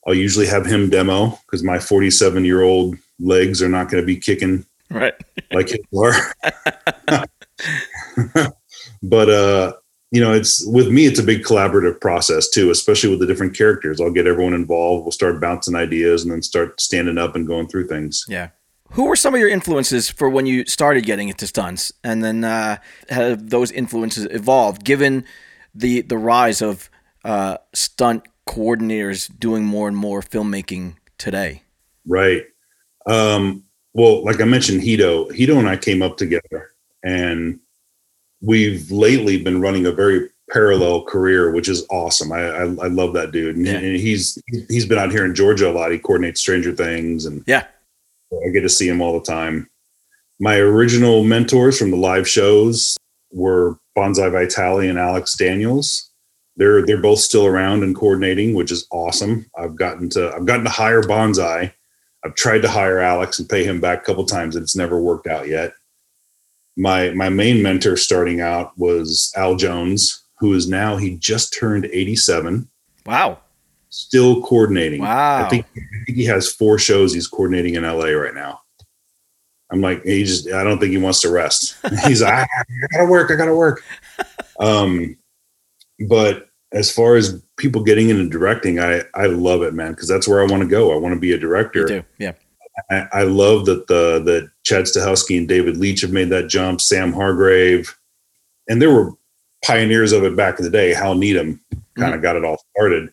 I'll 0.07 0.15
usually 0.15 0.47
have 0.47 0.67
him 0.67 0.91
demo 0.91 1.39
because 1.47 1.63
my 1.63 1.79
47 1.79 2.45
year 2.45 2.63
old 2.63 2.97
legs 3.21 3.63
are 3.63 3.69
not 3.69 3.89
going 3.89 4.03
to 4.03 4.07
be 4.07 4.17
kicking 4.17 4.67
Right. 4.93 5.15
like 5.53 5.71
his 5.71 5.81
but 9.03 9.31
uh, 9.31 9.73
you 10.11 10.21
know, 10.21 10.33
it's 10.33 10.67
with 10.67 10.89
me, 10.89 11.07
it's 11.07 11.19
a 11.19 11.25
big 11.25 11.43
collaborative 11.43 12.01
process 12.01 12.49
too, 12.49 12.71
especially 12.71 13.11
with 13.11 13.21
the 13.21 13.27
different 13.27 13.57
characters. 13.57 14.01
I'll 14.01 14.11
get 14.11 14.27
everyone 14.27 14.53
involved. 14.53 15.05
We'll 15.05 15.13
start 15.13 15.41
bouncing 15.41 15.75
ideas 15.75 16.23
and 16.23 16.31
then 16.31 16.43
start 16.43 16.81
standing 16.81 17.19
up 17.19 17.35
and 17.35 17.47
going 17.47 17.69
through 17.69 17.89
things. 17.89 18.25
Yeah. 18.29 18.51
Who 18.91 19.07
were 19.07 19.17
some 19.17 19.35
of 19.35 19.41
your 19.41 19.49
influences 19.49 20.11
for 20.11 20.29
when 20.29 20.45
you 20.45 20.67
started 20.67 21.07
getting 21.07 21.31
into 21.31 21.47
stunts, 21.47 21.93
and 22.05 22.23
then 22.23 22.45
uh, 22.45 22.77
have 23.09 23.49
those 23.49 23.73
influences 23.73 24.27
evolved 24.31 24.85
given 24.85 25.25
the 25.75 26.03
the 26.03 26.19
rise 26.19 26.61
of 26.61 26.91
uh, 27.25 27.57
stunt 27.73 28.25
coordinators 28.47 29.31
doing 29.39 29.65
more 29.65 29.89
and 29.89 29.97
more 29.97 30.21
filmmaking 30.21 30.97
today? 31.17 31.63
Right. 32.07 32.43
Um, 33.07 33.65
well, 33.95 34.25
like 34.25 34.41
I 34.41 34.45
mentioned, 34.45 34.83
Hiro, 34.83 35.29
Hiro 35.31 35.59
and 35.59 35.69
I 35.69 35.77
came 35.77 36.03
up 36.03 36.17
together 36.17 36.71
and 37.03 37.59
we've 38.41 38.91
lately 38.91 39.43
been 39.43 39.61
running 39.61 39.87
a 39.87 39.93
very 39.93 40.29
parallel 40.51 41.05
career, 41.05 41.51
which 41.53 41.69
is 41.69 41.87
awesome. 41.91 42.33
I, 42.33 42.41
I, 42.49 42.63
I 42.63 42.89
love 42.89 43.13
that 43.15 43.33
dude. 43.33 43.57
And, 43.57 43.67
Yeah. 43.67 43.75
and 43.79 43.97
he's, 43.97 44.39
he's 44.69 44.87
been 44.87 44.99
out 44.99 45.13
here 45.13 45.25
in 45.25 45.35
Georgia 45.35 45.71
a 45.71 45.73
lot. 45.73 45.93
He 45.93 45.99
coordinates 45.99 46.41
Stranger 46.41 46.73
Things 46.75 47.25
and 47.27 47.43
Yeah. 47.47 47.65
I 48.45 48.49
get 48.49 48.63
to 48.63 48.69
see 48.69 48.89
him 48.89 49.01
all 49.03 49.19
the 49.19 49.25
time. 49.25 49.69
My 50.41 50.57
original 50.57 51.23
mentors 51.23 51.79
from 51.79 51.91
the 51.91 51.97
live 51.97 52.27
shows 52.29 52.97
were 53.31 53.79
Bonsai 53.97 54.31
Vitali 54.33 54.89
and 54.89 54.99
Alex 54.99 55.37
Daniels. 55.37 56.11
They're 56.57 56.85
they're 56.85 57.01
both 57.01 57.19
still 57.21 57.47
around 57.47 57.83
and 57.83 57.95
coordinating, 57.95 58.55
which 58.55 58.73
is 58.73 58.87
awesome. 58.91 59.47
I've 59.57 59.77
gotten 59.77 60.09
to 60.11 60.33
I've 60.35 60.45
gotten 60.47 60.65
to 60.65 60.71
hire 60.71 61.03
Bonsai. 61.03 61.73
I've 62.25 62.35
tried 62.35 62.63
to 62.63 62.69
hire 62.71 63.01
Alex 63.01 63.39
and 63.39 63.49
pay 63.49 63.65
him 63.65 63.81
back 63.81 64.01
a 64.03 64.05
couple 64.05 64.25
times, 64.25 64.57
and 64.57 64.63
it's 64.63 64.77
never 64.77 65.01
worked 65.01 65.27
out 65.27 65.49
yet. 65.49 65.73
My 66.77 67.11
my 67.11 67.29
main 67.29 67.63
mentor 67.63 67.97
starting 67.97 68.41
out 68.41 68.77
was 68.79 69.33
Al 69.37 69.57
Jones, 69.57 70.25
who 70.39 70.55
is 70.55 70.69
now 70.69 70.97
he 70.97 71.17
just 71.17 71.57
turned 71.59 71.85
87 71.87 72.69
Wow. 73.05 73.41
still 73.91 74.41
coordinating. 74.43 75.03
Wow. 75.03 75.45
I 75.45 75.49
think, 75.49 75.67
I 75.77 76.05
think 76.07 76.17
he 76.17 76.25
has 76.27 76.51
four 76.53 76.79
shows 76.79 77.13
he's 77.13 77.29
coordinating 77.29 77.75
in 77.75 77.83
LA 77.83 78.07
right 78.11 78.35
now. 78.35 78.61
I'm 79.73 79.81
like, 79.81 80.05
he 80.05 80.23
just, 80.25 80.49
I 80.49 80.63
don't 80.65 80.79
think 80.79 80.93
he 80.93 80.99
wants 80.99 81.21
to 81.23 81.31
rest. 81.31 81.77
He's 82.07 82.21
like, 82.23 82.33
I, 82.35 82.43
I 82.43 82.65
gotta 82.93 83.07
work, 83.11 83.31
I 83.31 83.37
gotta 83.37 83.55
work. 83.57 83.83
Um, 84.61 85.17
but 86.09 86.51
as 86.73 86.91
far 86.91 87.17
as 87.17 87.41
people 87.57 87.83
getting 87.83 88.09
into 88.09 88.29
directing, 88.29 88.81
I, 88.81 89.03
I 89.15 89.27
love 89.27 89.63
it, 89.63 89.75
man, 89.75 89.93
because 89.93 90.09
that's 90.09 90.27
where 90.27 90.41
I 90.41 90.47
want 90.51 90.63
to 90.63 90.69
go. 90.69 90.93
I 90.93 90.97
want 90.97 91.15
to 91.15 91.21
be 91.21 91.33
a 91.33 91.39
director. 91.39 92.05
Yeah. 92.19 92.33
I, 92.91 93.07
I 93.13 93.23
love 93.25 93.67
that 93.67 93.87
the 93.87 94.23
that 94.25 94.51
Chad 94.65 94.85
Stahelski 94.85 95.37
and 95.37 95.47
David 95.47 95.77
Leitch 95.77 96.01
have 96.01 96.13
made 96.13 96.31
that 96.31 96.49
jump. 96.49 96.81
Sam 96.81 97.13
Hargrave, 97.13 97.99
and 98.69 98.81
there 98.81 98.93
were 98.93 99.13
pioneers 99.65 100.13
of 100.13 100.25
it 100.25 100.37
back 100.37 100.59
in 100.59 100.65
the 100.65 100.71
day. 100.71 100.95
Hal 100.95 101.15
Needham 101.15 101.61
kind 101.97 102.15
of 102.15 102.21
mm-hmm. 102.21 102.23
got 102.23 102.37
it 102.37 102.45
all 102.45 102.65
started, 102.75 103.13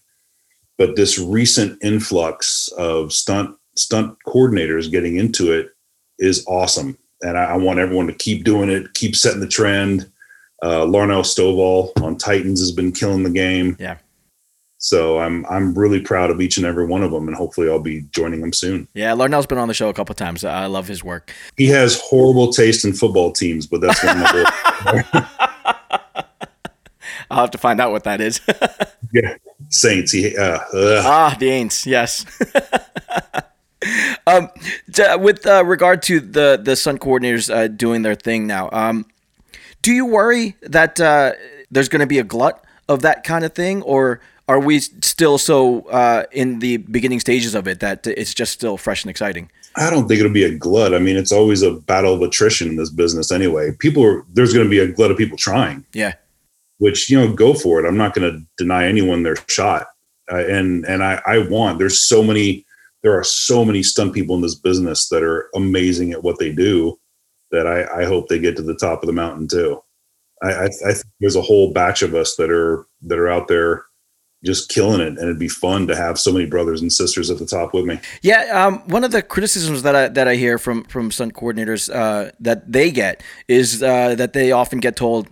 but 0.77 0.95
this 0.95 1.19
recent 1.19 1.77
influx 1.83 2.69
of 2.77 3.11
stunt 3.11 3.55
stunt 3.75 4.17
coordinators 4.25 4.89
getting 4.89 5.17
into 5.17 5.51
it 5.51 5.71
is 6.19 6.45
awesome, 6.47 6.97
and 7.21 7.37
I, 7.37 7.43
I 7.43 7.57
want 7.57 7.79
everyone 7.79 8.07
to 8.07 8.13
keep 8.13 8.45
doing 8.45 8.69
it, 8.69 8.93
keep 8.93 9.15
setting 9.15 9.41
the 9.41 9.47
trend. 9.47 10.09
Uh, 10.61 10.85
Larnell 10.85 11.23
Stovall 11.23 11.91
on 12.03 12.17
Titans 12.17 12.59
has 12.59 12.71
been 12.71 12.91
killing 12.91 13.23
the 13.23 13.29
game. 13.29 13.77
Yeah. 13.79 13.97
So 14.77 15.19
I'm 15.19 15.45
I'm 15.47 15.73
really 15.73 15.99
proud 15.99 16.31
of 16.31 16.39
each 16.39 16.57
and 16.57 16.65
every 16.65 16.85
one 16.85 17.03
of 17.03 17.11
them, 17.11 17.27
and 17.27 17.35
hopefully 17.35 17.69
I'll 17.69 17.79
be 17.79 18.03
joining 18.11 18.39
them 18.39 18.53
soon. 18.53 18.87
Yeah. 18.93 19.11
Larnell's 19.13 19.45
been 19.45 19.57
on 19.57 19.67
the 19.67 19.73
show 19.73 19.89
a 19.89 19.93
couple 19.93 20.15
times. 20.15 20.45
I 20.45 20.67
love 20.67 20.87
his 20.87 21.03
work. 21.03 21.33
He 21.57 21.67
has 21.67 21.99
horrible 21.99 22.53
taste 22.53 22.85
in 22.85 22.93
football 22.93 23.33
teams, 23.33 23.67
but 23.67 23.81
that's 23.81 24.03
not 24.03 24.17
my 24.17 25.25
I'll 27.31 27.41
have 27.41 27.51
to 27.51 27.57
find 27.57 27.79
out 27.79 27.91
what 27.91 28.05
that 28.05 28.21
is. 28.21 28.41
yeah. 29.13 29.35
Saints. 29.69 30.11
He 30.11 30.35
uh, 30.35 30.59
ah, 30.73 31.35
the 31.39 31.49
Aints. 31.49 31.85
Yes. 31.85 32.25
um, 34.27 34.49
t- 34.91 35.15
with 35.17 35.45
uh, 35.45 35.63
regard 35.65 36.01
to 36.03 36.19
the 36.19 36.59
the 36.61 36.75
stunt 36.75 37.01
coordinators 37.01 37.53
uh, 37.53 37.67
doing 37.67 38.01
their 38.01 38.15
thing 38.15 38.47
now, 38.47 38.69
um, 38.71 39.05
do 39.81 39.91
you 39.93 40.05
worry 40.05 40.55
that 40.61 40.99
uh, 40.99 41.33
there's 41.71 41.89
going 41.89 42.01
to 42.01 42.07
be 42.07 42.19
a 42.19 42.23
glut 42.23 42.63
of 42.87 43.01
that 43.01 43.23
kind 43.23 43.45
of 43.45 43.53
thing, 43.53 43.81
or 43.83 44.19
are 44.47 44.59
we 44.59 44.79
still 44.79 45.37
so 45.37 45.81
uh, 45.89 46.23
in 46.31 46.59
the 46.59 46.77
beginning 46.77 47.19
stages 47.19 47.55
of 47.55 47.67
it 47.67 47.79
that 47.81 48.05
it's 48.07 48.33
just 48.33 48.51
still 48.53 48.77
fresh 48.77 49.03
and 49.03 49.09
exciting? 49.11 49.49
I 49.75 49.89
don't 49.89 50.07
think 50.07 50.19
it'll 50.19 50.31
be 50.33 50.43
a 50.43 50.55
glut. 50.57 50.93
I 50.93 50.99
mean, 50.99 51.15
it's 51.15 51.31
always 51.31 51.61
a 51.61 51.71
battle 51.71 52.13
of 52.13 52.21
attrition 52.21 52.67
in 52.69 52.75
this 52.75 52.89
business 52.89 53.31
anyway. 53.31 53.71
People 53.77 54.03
are 54.03 54.25
there's 54.33 54.53
going 54.53 54.65
to 54.65 54.69
be 54.69 54.79
a 54.79 54.87
glut 54.87 55.11
of 55.11 55.17
people 55.17 55.37
trying, 55.37 55.85
Yeah. 55.93 56.13
which 56.79 57.09
you 57.09 57.19
know, 57.19 57.31
go 57.31 57.53
for 57.53 57.79
it. 57.79 57.87
I'm 57.87 57.97
not 57.97 58.13
going 58.13 58.31
to 58.31 58.41
deny 58.57 58.85
anyone 58.87 59.21
their 59.23 59.37
shot, 59.47 59.87
uh, 60.31 60.37
and 60.37 60.83
and 60.85 61.03
I 61.03 61.21
I 61.25 61.37
want. 61.47 61.77
There's 61.79 61.99
so 62.01 62.23
many. 62.23 62.65
There 63.03 63.17
are 63.17 63.23
so 63.23 63.63
many 63.63 63.81
stunt 63.83 64.13
people 64.13 64.35
in 64.35 64.41
this 64.41 64.55
business 64.55 65.07
that 65.09 65.23
are 65.23 65.49
amazing 65.55 66.11
at 66.11 66.23
what 66.23 66.37
they 66.39 66.51
do. 66.51 66.99
That 67.51 67.67
I, 67.67 68.01
I 68.01 68.05
hope 68.05 68.27
they 68.27 68.39
get 68.39 68.55
to 68.57 68.61
the 68.61 68.75
top 68.75 69.01
of 69.01 69.07
the 69.07 69.13
mountain 69.13 69.47
too. 69.47 69.81
I, 70.41 70.51
I, 70.51 70.65
I 70.65 70.93
think 70.93 71.05
there's 71.19 71.35
a 71.35 71.41
whole 71.41 71.73
batch 71.73 72.01
of 72.01 72.13
us 72.15 72.35
that 72.35 72.51
are 72.51 72.85
that 73.03 73.17
are 73.17 73.29
out 73.29 73.47
there 73.47 73.85
just 74.43 74.69
killing 74.69 75.01
it, 75.01 75.07
and 75.07 75.19
it'd 75.19 75.39
be 75.39 75.49
fun 75.49 75.87
to 75.87 75.95
have 75.95 76.17
so 76.17 76.31
many 76.31 76.45
brothers 76.45 76.81
and 76.81 76.91
sisters 76.93 77.29
at 77.29 77.39
the 77.39 77.45
top 77.45 77.73
with 77.73 77.85
me. 77.85 77.99
Yeah, 78.21 78.65
um, 78.65 78.79
one 78.87 79.03
of 79.03 79.11
the 79.11 79.21
criticisms 79.21 79.81
that 79.83 79.95
I 79.95 80.07
that 80.09 80.27
I 80.27 80.35
hear 80.35 80.57
from 80.57 80.83
from 80.85 81.11
stunt 81.11 81.33
coordinators 81.33 81.93
uh, 81.93 82.31
that 82.39 82.71
they 82.71 82.91
get 82.91 83.21
is 83.47 83.83
uh, 83.83 84.15
that 84.15 84.33
they 84.33 84.51
often 84.51 84.79
get 84.79 84.95
told, 84.95 85.27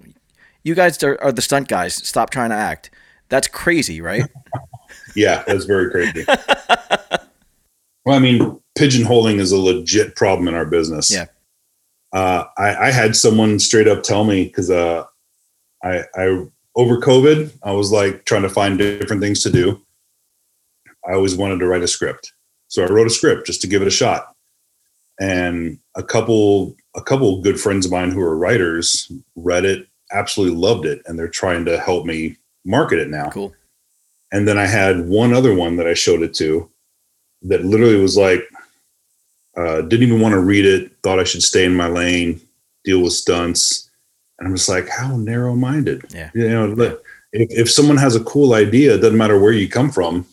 "You 0.63 0.75
guys 0.75 1.01
are, 1.03 1.21
are 1.21 1.31
the 1.31 1.41
stunt 1.41 1.67
guys. 1.67 1.95
Stop 1.95 2.29
trying 2.29 2.49
to 2.49 2.55
act." 2.55 2.89
That's 3.29 3.47
crazy, 3.47 4.01
right? 4.01 4.23
Yeah, 5.15 5.43
that's 5.47 5.65
very 5.65 5.89
crazy. 5.89 6.25
well, 8.05 8.15
I 8.15 8.19
mean, 8.19 8.59
pigeonholing 8.77 9.39
is 9.39 9.51
a 9.51 9.57
legit 9.57 10.15
problem 10.15 10.47
in 10.47 10.53
our 10.53 10.65
business. 10.65 11.11
Yeah. 11.11 11.25
Uh, 12.13 12.45
I, 12.57 12.87
I 12.87 12.91
had 12.91 13.15
someone 13.15 13.59
straight 13.59 13.87
up 13.87 14.03
tell 14.03 14.23
me 14.23 14.45
because 14.45 14.69
uh, 14.69 15.03
I, 15.83 16.03
I 16.15 16.45
over 16.75 16.97
COVID, 16.99 17.57
I 17.63 17.71
was 17.71 17.91
like 17.91 18.25
trying 18.25 18.43
to 18.43 18.49
find 18.49 18.77
different 18.77 19.21
things 19.21 19.41
to 19.43 19.49
do. 19.49 19.81
I 21.07 21.13
always 21.13 21.35
wanted 21.35 21.59
to 21.59 21.67
write 21.67 21.83
a 21.83 21.87
script, 21.87 22.33
so 22.67 22.83
I 22.83 22.87
wrote 22.87 23.07
a 23.07 23.11
script 23.11 23.47
just 23.47 23.61
to 23.61 23.67
give 23.67 23.81
it 23.81 23.87
a 23.87 23.91
shot. 23.91 24.33
And 25.19 25.79
a 25.95 26.03
couple, 26.03 26.75
a 26.95 27.01
couple 27.01 27.41
good 27.41 27.59
friends 27.59 27.85
of 27.85 27.91
mine 27.91 28.11
who 28.11 28.21
are 28.21 28.37
writers 28.37 29.11
read 29.35 29.65
it, 29.65 29.87
absolutely 30.11 30.55
loved 30.55 30.85
it, 30.85 31.01
and 31.05 31.17
they're 31.17 31.27
trying 31.27 31.65
to 31.65 31.79
help 31.79 32.05
me 32.05 32.37
market 32.65 32.99
it 32.99 33.09
now. 33.09 33.29
Cool. 33.29 33.53
And 34.31 34.47
then 34.47 34.57
I 34.57 34.67
had 34.67 35.07
one 35.07 35.33
other 35.33 35.55
one 35.55 35.77
that 35.77 35.87
I 35.87 35.93
showed 35.93 36.21
it 36.21 36.33
to 36.35 36.69
that 37.43 37.65
literally 37.65 37.99
was 37.99 38.17
like, 38.17 38.41
uh, 39.57 39.81
didn't 39.81 40.07
even 40.07 40.21
want 40.21 40.33
to 40.33 40.39
read 40.39 40.65
it, 40.65 40.91
thought 41.03 41.19
I 41.19 41.23
should 41.23 41.41
stay 41.41 41.65
in 41.65 41.75
my 41.75 41.87
lane, 41.87 42.39
deal 42.83 43.01
with 43.01 43.13
stunts. 43.13 43.89
And 44.39 44.47
I'm 44.47 44.55
just 44.55 44.69
like, 44.69 44.87
how 44.87 45.17
narrow 45.17 45.55
minded. 45.55 46.05
Yeah. 46.13 46.29
You 46.35 46.49
know, 46.49 46.99
if, 47.33 47.47
if 47.49 47.71
someone 47.71 47.97
has 47.97 48.15
a 48.15 48.23
cool 48.23 48.53
idea, 48.53 48.95
it 48.95 48.99
doesn't 48.99 49.17
matter 49.17 49.39
where 49.39 49.51
you 49.51 49.67
come 49.67 49.91
from, 49.91 50.25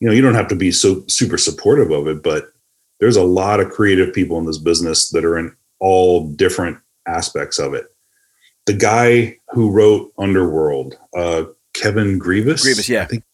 you 0.00 0.06
know, 0.06 0.14
you 0.14 0.22
don't 0.22 0.34
have 0.34 0.48
to 0.48 0.54
be 0.54 0.70
so 0.70 1.02
super 1.08 1.38
supportive 1.38 1.90
of 1.90 2.06
it, 2.06 2.22
but 2.22 2.52
there's 3.00 3.16
a 3.16 3.24
lot 3.24 3.60
of 3.60 3.70
creative 3.70 4.12
people 4.12 4.38
in 4.38 4.44
this 4.44 4.58
business 4.58 5.10
that 5.10 5.24
are 5.24 5.38
in 5.38 5.54
all 5.80 6.28
different 6.30 6.78
aspects 7.06 7.58
of 7.58 7.74
it. 7.74 7.86
The 8.66 8.74
guy 8.74 9.38
who 9.48 9.70
wrote 9.70 10.12
Underworld, 10.18 10.98
uh, 11.16 11.44
Kevin 11.72 12.18
Grevioux. 12.18 12.60
Grevioux, 12.62 12.88
yeah. 12.88 13.02
I 13.02 13.06
think 13.06 13.24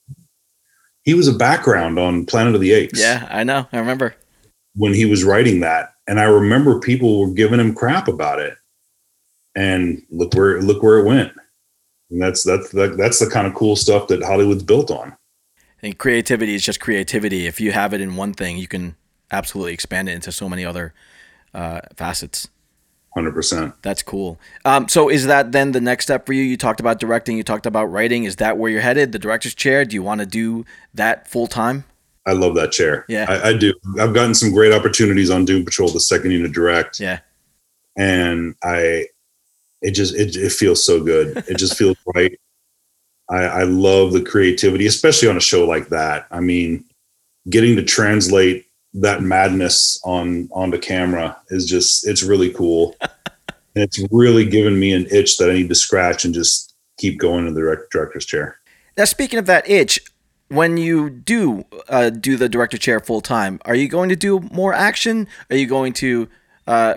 he 1.02 1.14
was 1.14 1.28
a 1.28 1.32
background 1.32 1.98
on 1.98 2.24
Planet 2.24 2.54
of 2.54 2.60
the 2.60 2.72
Apes 2.72 3.00
Yeah, 3.00 3.26
I 3.30 3.42
know. 3.42 3.66
I 3.72 3.78
remember. 3.78 4.14
When 4.76 4.94
he 4.94 5.06
was 5.06 5.24
writing 5.24 5.60
that. 5.60 5.94
And 6.06 6.20
I 6.20 6.24
remember 6.24 6.80
people 6.80 7.20
were 7.20 7.32
giving 7.32 7.60
him 7.60 7.74
crap 7.74 8.08
about 8.08 8.38
it. 8.38 8.56
And 9.56 10.02
look 10.10 10.34
where 10.34 10.60
look 10.60 10.82
where 10.82 10.98
it 10.98 11.04
went. 11.04 11.32
And 12.10 12.20
that's 12.20 12.42
that's 12.42 12.70
that, 12.70 12.96
that's 12.96 13.20
the 13.20 13.30
kind 13.30 13.46
of 13.46 13.54
cool 13.54 13.76
stuff 13.76 14.08
that 14.08 14.22
Hollywood's 14.22 14.64
built 14.64 14.90
on. 14.90 15.16
And 15.82 15.96
creativity 15.96 16.54
is 16.54 16.64
just 16.64 16.80
creativity. 16.80 17.46
If 17.46 17.60
you 17.60 17.72
have 17.72 17.94
it 17.94 18.00
in 18.00 18.16
one 18.16 18.32
thing, 18.34 18.56
you 18.56 18.66
can 18.66 18.96
absolutely 19.30 19.74
expand 19.74 20.08
it 20.08 20.12
into 20.12 20.32
so 20.32 20.48
many 20.48 20.64
other 20.64 20.92
uh, 21.52 21.80
facets. 21.96 22.48
Hundred 23.14 23.32
percent. 23.32 23.74
That's 23.82 24.02
cool. 24.02 24.40
Um, 24.64 24.88
so 24.88 25.08
is 25.08 25.26
that 25.26 25.52
then 25.52 25.70
the 25.70 25.80
next 25.80 26.06
step 26.06 26.26
for 26.26 26.32
you? 26.32 26.42
You 26.42 26.56
talked 26.56 26.80
about 26.80 26.98
directing, 26.98 27.36
you 27.36 27.44
talked 27.44 27.66
about 27.66 27.84
writing. 27.84 28.24
Is 28.24 28.36
that 28.36 28.58
where 28.58 28.70
you're 28.70 28.80
headed? 28.80 29.12
The 29.12 29.20
director's 29.20 29.54
chair? 29.54 29.84
Do 29.84 29.94
you 29.94 30.02
want 30.02 30.20
to 30.20 30.26
do 30.26 30.64
that 30.94 31.28
full 31.28 31.46
time? 31.46 31.84
I 32.26 32.32
love 32.32 32.54
that 32.54 32.72
chair. 32.72 33.04
Yeah. 33.08 33.26
I, 33.28 33.50
I 33.50 33.56
do. 33.56 33.74
I've 34.00 34.14
gotten 34.14 34.34
some 34.34 34.52
great 34.52 34.72
opportunities 34.72 35.30
on 35.30 35.44
Doom 35.44 35.64
Patrol, 35.64 35.90
the 35.90 36.00
second 36.00 36.30
unit 36.30 36.52
direct. 36.52 37.00
Yeah. 37.00 37.20
and 37.96 38.54
I 38.62 39.06
it 39.82 39.92
just 39.92 40.14
it, 40.14 40.34
it 40.36 40.52
feels 40.52 40.84
so 40.84 41.02
good. 41.02 41.36
It 41.48 41.58
just 41.58 41.76
feels 41.76 41.96
right. 42.14 42.38
I, 43.28 43.42
I 43.44 43.62
love 43.64 44.12
the 44.12 44.22
creativity, 44.22 44.86
especially 44.86 45.28
on 45.28 45.36
a 45.36 45.40
show 45.40 45.66
like 45.66 45.88
that. 45.88 46.26
I 46.30 46.40
mean, 46.40 46.84
getting 47.48 47.76
to 47.76 47.82
translate 47.82 48.66
that 48.94 49.22
madness 49.22 50.00
on 50.04 50.48
onto 50.52 50.78
camera 50.78 51.36
is 51.48 51.66
just 51.66 52.06
it's 52.08 52.22
really 52.22 52.52
cool. 52.52 52.96
and 53.02 53.10
it's 53.74 54.02
really 54.10 54.46
given 54.46 54.78
me 54.78 54.92
an 54.92 55.06
itch 55.10 55.36
that 55.38 55.50
I 55.50 55.54
need 55.54 55.68
to 55.68 55.74
scratch 55.74 56.24
and 56.24 56.32
just 56.34 56.74
keep 56.96 57.18
going 57.18 57.46
in 57.46 57.54
the 57.54 57.60
direct, 57.60 57.90
director's 57.90 58.24
chair. 58.24 58.58
Now, 58.96 59.04
speaking 59.04 59.38
of 59.38 59.46
that 59.46 59.68
itch, 59.68 60.00
when 60.48 60.76
you 60.76 61.10
do 61.10 61.64
uh, 61.88 62.10
do 62.10 62.36
the 62.36 62.48
director 62.48 62.78
chair 62.78 63.00
full 63.00 63.20
time, 63.20 63.60
are 63.64 63.74
you 63.74 63.88
going 63.88 64.08
to 64.08 64.16
do 64.16 64.40
more 64.52 64.72
action? 64.72 65.26
Are 65.50 65.56
you 65.56 65.66
going 65.66 65.92
to 65.94 66.28
uh, 66.66 66.94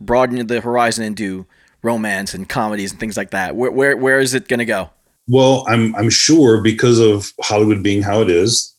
broaden 0.00 0.46
the 0.46 0.60
horizon 0.60 1.04
and 1.04 1.16
do 1.16 1.46
romance 1.82 2.34
and 2.34 2.48
comedies 2.48 2.90
and 2.90 3.00
things 3.00 3.16
like 3.16 3.30
that? 3.30 3.56
Where 3.56 3.70
where, 3.70 3.96
where 3.96 4.20
is 4.20 4.34
it 4.34 4.48
going 4.48 4.58
to 4.58 4.64
go? 4.64 4.90
Well, 5.26 5.64
I'm 5.68 5.94
I'm 5.96 6.10
sure 6.10 6.60
because 6.60 6.98
of 6.98 7.32
Hollywood 7.40 7.82
being 7.82 8.02
how 8.02 8.20
it 8.22 8.30
is, 8.30 8.74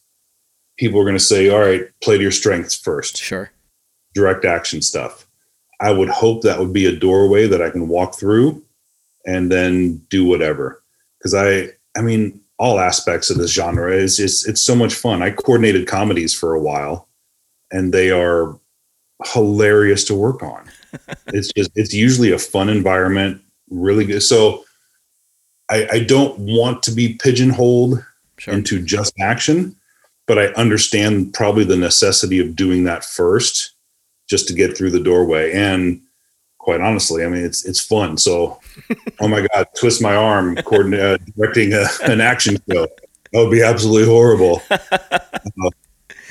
people 0.77 0.99
are 0.99 1.05
going 1.05 1.15
to 1.15 1.23
say, 1.23 1.49
"All 1.49 1.59
right, 1.59 1.83
play 2.01 2.17
to 2.17 2.23
your 2.23 2.31
strengths 2.31 2.75
first. 2.75 3.17
Sure. 3.17 3.51
Direct 4.13 4.45
action 4.45 4.81
stuff." 4.81 5.27
I 5.81 5.91
would 5.91 6.09
hope 6.09 6.41
that 6.41 6.59
would 6.59 6.73
be 6.73 6.85
a 6.85 6.95
doorway 6.95 7.47
that 7.47 7.61
I 7.61 7.69
can 7.69 7.87
walk 7.87 8.19
through 8.19 8.63
and 9.25 9.51
then 9.51 9.97
do 10.09 10.25
whatever. 10.25 10.83
Because 11.17 11.33
I, 11.33 11.69
I 11.97 12.01
mean, 12.01 12.41
all 12.59 12.79
aspects 12.79 13.29
of 13.29 13.37
this 13.37 13.53
genre 13.53 13.91
is 13.91 14.19
it's 14.19 14.47
it's 14.47 14.61
so 14.61 14.75
much 14.75 14.93
fun. 14.93 15.23
I 15.23 15.31
coordinated 15.31 15.87
comedies 15.87 16.33
for 16.33 16.53
a 16.53 16.61
while, 16.61 17.07
and 17.71 17.93
they 17.93 18.11
are 18.11 18.59
hilarious 19.33 20.03
to 20.05 20.15
work 20.15 20.43
on. 20.43 20.69
it's 21.27 21.51
just 21.53 21.71
it's 21.75 21.93
usually 21.93 22.31
a 22.31 22.39
fun 22.39 22.69
environment, 22.69 23.41
really 23.69 24.05
good. 24.05 24.21
So 24.21 24.65
I, 25.71 25.87
I 25.91 25.99
don't 26.03 26.37
want 26.39 26.83
to 26.83 26.91
be 26.91 27.15
pigeonholed 27.15 28.03
Sure. 28.39 28.53
into 28.53 28.81
just 28.81 29.13
action, 29.19 29.75
but 30.25 30.39
I 30.39 30.45
understand 30.53 31.33
probably 31.33 31.65
the 31.65 31.75
necessity 31.75 32.39
of 32.39 32.55
doing 32.55 32.85
that 32.85 33.03
first 33.03 33.73
just 34.29 34.47
to 34.47 34.53
get 34.53 34.77
through 34.77 34.91
the 34.91 35.03
doorway. 35.03 35.51
And 35.51 36.01
quite 36.69 36.81
honestly, 36.81 37.25
I 37.25 37.29
mean, 37.29 37.43
it's 37.43 37.65
it's 37.65 37.83
fun. 37.83 38.15
So, 38.19 38.59
oh 39.21 39.27
my 39.27 39.47
God, 39.51 39.65
twist 39.75 40.03
my 40.03 40.15
arm, 40.15 40.55
coordinate, 40.57 40.99
uh, 40.99 41.17
directing 41.35 41.73
a, 41.73 41.87
an 42.03 42.21
action 42.21 42.57
show. 42.69 42.87
That 43.33 43.43
would 43.43 43.49
be 43.49 43.63
absolutely 43.63 44.07
horrible. 44.07 44.61
Uh, 44.69 45.71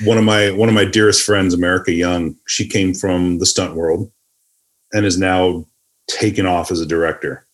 one 0.05 0.17
of 0.17 0.23
my 0.23 0.49
one 0.51 0.69
of 0.69 0.75
my 0.75 0.85
dearest 0.85 1.25
friends, 1.25 1.53
America 1.53 1.91
Young, 1.91 2.37
she 2.47 2.65
came 2.65 2.93
from 2.93 3.39
the 3.39 3.45
stunt 3.45 3.75
world 3.75 4.09
and 4.93 5.05
is 5.05 5.17
now 5.17 5.65
taken 6.07 6.45
off 6.45 6.71
as 6.71 6.79
a 6.79 6.85
director. 6.85 7.45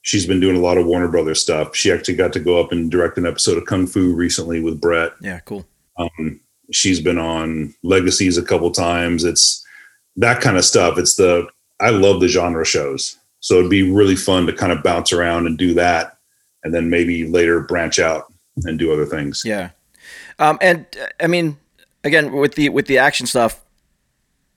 She's 0.00 0.24
been 0.24 0.40
doing 0.40 0.56
a 0.56 0.60
lot 0.60 0.78
of 0.78 0.86
Warner 0.86 1.08
Brothers 1.08 1.42
stuff. 1.42 1.76
She 1.76 1.92
actually 1.92 2.16
got 2.16 2.32
to 2.32 2.40
go 2.40 2.58
up 2.58 2.72
and 2.72 2.90
direct 2.90 3.18
an 3.18 3.26
episode 3.26 3.58
of 3.58 3.66
Kung 3.66 3.86
Fu 3.86 4.14
recently 4.14 4.62
with 4.62 4.80
Brett. 4.80 5.12
Yeah, 5.20 5.40
cool. 5.40 5.66
Um, 5.98 6.40
she's 6.72 7.00
been 7.00 7.18
on 7.18 7.74
Legacies 7.82 8.38
a 8.38 8.42
couple 8.42 8.70
times. 8.70 9.24
It's 9.24 9.62
that 10.16 10.40
kind 10.40 10.56
of 10.56 10.64
stuff. 10.64 10.96
It's 10.96 11.16
the 11.16 11.48
I 11.80 11.90
love 11.90 12.20
the 12.20 12.28
genre 12.28 12.64
shows, 12.64 13.16
so 13.40 13.58
it'd 13.58 13.70
be 13.70 13.90
really 13.90 14.16
fun 14.16 14.46
to 14.46 14.52
kind 14.52 14.72
of 14.72 14.82
bounce 14.82 15.12
around 15.12 15.46
and 15.46 15.56
do 15.56 15.74
that, 15.74 16.18
and 16.64 16.74
then 16.74 16.90
maybe 16.90 17.26
later 17.26 17.60
branch 17.60 17.98
out 17.98 18.32
and 18.64 18.78
do 18.78 18.92
other 18.92 19.06
things. 19.06 19.42
Yeah. 19.44 19.70
Um, 20.38 20.58
and 20.60 20.86
uh, 21.00 21.06
I 21.20 21.26
mean, 21.26 21.56
again, 22.04 22.32
with 22.32 22.54
the 22.54 22.68
with 22.68 22.86
the 22.86 22.98
action 22.98 23.26
stuff, 23.26 23.64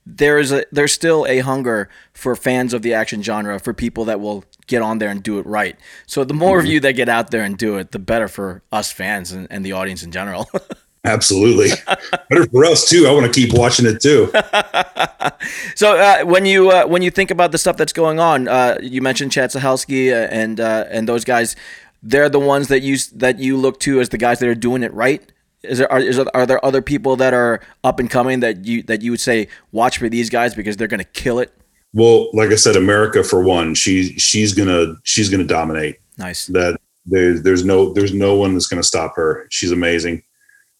there 0.06 0.38
is 0.38 0.52
a 0.52 0.64
there's 0.72 0.92
still 0.92 1.26
a 1.26 1.38
hunger 1.38 1.88
for 2.12 2.34
fans 2.34 2.74
of 2.74 2.82
the 2.82 2.94
action 2.94 3.22
genre 3.22 3.58
for 3.58 3.72
people 3.72 4.04
that 4.06 4.20
will 4.20 4.44
get 4.66 4.82
on 4.82 4.98
there 4.98 5.10
and 5.10 5.22
do 5.22 5.38
it 5.38 5.46
right. 5.46 5.76
So 6.06 6.24
the 6.24 6.34
more 6.34 6.58
of 6.58 6.66
you 6.66 6.80
that 6.80 6.92
get 6.92 7.08
out 7.08 7.30
there 7.30 7.42
and 7.42 7.56
do 7.56 7.76
it, 7.78 7.92
the 7.92 7.98
better 7.98 8.28
for 8.28 8.62
us 8.72 8.92
fans 8.92 9.32
and, 9.32 9.46
and 9.50 9.64
the 9.64 9.72
audience 9.72 10.02
in 10.02 10.12
general. 10.12 10.48
Absolutely, 11.04 11.70
better 12.30 12.46
for 12.46 12.64
us 12.64 12.88
too. 12.88 13.06
I 13.08 13.12
want 13.12 13.26
to 13.26 13.32
keep 13.32 13.52
watching 13.54 13.86
it 13.86 14.00
too. 14.00 14.30
so 15.74 15.96
uh, 15.98 16.24
when 16.24 16.46
you 16.46 16.70
uh, 16.70 16.86
when 16.86 17.02
you 17.02 17.10
think 17.10 17.30
about 17.32 17.50
the 17.50 17.58
stuff 17.58 17.76
that's 17.76 17.92
going 17.92 18.20
on, 18.20 18.46
uh, 18.46 18.78
you 18.80 19.02
mentioned 19.02 19.32
Chad 19.32 19.50
Stahelski 19.50 20.12
uh, 20.12 20.28
and 20.30 20.60
uh, 20.60 20.84
and 20.90 21.08
those 21.08 21.24
guys. 21.24 21.56
They're 22.04 22.28
the 22.28 22.40
ones 22.40 22.66
that 22.68 22.82
you 22.82 22.96
that 23.14 23.38
you 23.38 23.56
look 23.56 23.78
to 23.80 24.00
as 24.00 24.08
the 24.08 24.18
guys 24.18 24.40
that 24.40 24.48
are 24.48 24.56
doing 24.56 24.82
it 24.82 24.92
right. 24.92 25.32
Is 25.62 25.78
there 25.78 25.90
are, 25.90 26.00
is 26.00 26.16
there, 26.16 26.26
are 26.34 26.46
there 26.46 26.64
other 26.64 26.82
people 26.82 27.14
that 27.16 27.32
are 27.32 27.60
up 27.84 28.00
and 28.00 28.10
coming 28.10 28.40
that 28.40 28.64
you 28.64 28.82
that 28.84 29.02
you 29.02 29.12
would 29.12 29.20
say 29.20 29.46
watch 29.70 29.98
for 29.98 30.08
these 30.08 30.28
guys 30.28 30.54
because 30.54 30.76
they're 30.76 30.88
going 30.88 30.98
to 30.98 31.04
kill 31.04 31.38
it? 31.38 31.52
Well, 31.94 32.28
like 32.32 32.50
I 32.50 32.56
said, 32.56 32.74
America 32.74 33.22
for 33.22 33.42
one, 33.42 33.74
she 33.74 34.18
she's 34.18 34.54
gonna 34.54 34.94
she's 35.04 35.28
gonna 35.28 35.44
dominate. 35.44 35.98
Nice. 36.18 36.46
That 36.46 36.80
there's 37.06 37.42
there's 37.42 37.64
no 37.64 37.92
there's 37.92 38.14
no 38.14 38.34
one 38.34 38.54
that's 38.54 38.66
gonna 38.66 38.82
stop 38.82 39.14
her. 39.16 39.46
She's 39.50 39.72
amazing. 39.72 40.22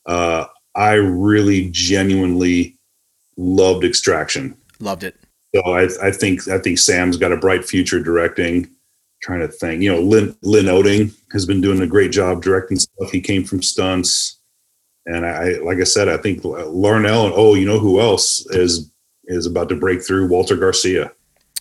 Uh, 0.07 0.47
I 0.75 0.95
really 0.95 1.69
genuinely 1.71 2.77
loved 3.37 3.85
Extraction. 3.85 4.57
Loved 4.81 5.05
it. 5.05 5.17
So 5.55 5.63
I, 5.63 5.89
I 6.03 6.11
think 6.11 6.49
I 6.49 6.59
think 6.59 6.79
Sam's 6.79 7.17
got 7.17 7.33
a 7.33 7.37
bright 7.37 7.65
future 7.65 8.03
directing. 8.03 8.71
trying 9.23 9.41
to 9.41 9.49
think, 9.49 9.83
you 9.83 9.93
know, 9.93 10.01
Lin 10.01 10.37
Lin 10.43 10.67
Oeding 10.67 11.15
has 11.33 11.47
been 11.47 11.61
doing 11.61 11.81
a 11.81 11.87
great 11.87 12.11
job 12.11 12.43
directing 12.43 12.79
stuff. 12.79 13.11
He 13.11 13.21
came 13.21 13.45
from 13.45 13.63
stunts, 13.63 14.41
and 15.07 15.25
I 15.27 15.59
like 15.63 15.79
I 15.79 15.85
said, 15.85 16.09
I 16.09 16.17
think 16.17 16.43
Larnell 16.43 17.27
and 17.27 17.35
oh, 17.37 17.55
you 17.55 17.67
know 17.67 17.79
who 17.79 18.01
else 18.01 18.45
is 18.51 18.91
is 19.25 19.47
about 19.47 19.69
to 19.69 19.77
break 19.77 20.03
through? 20.03 20.29
Walter 20.29 20.57
Garcia. 20.57 21.13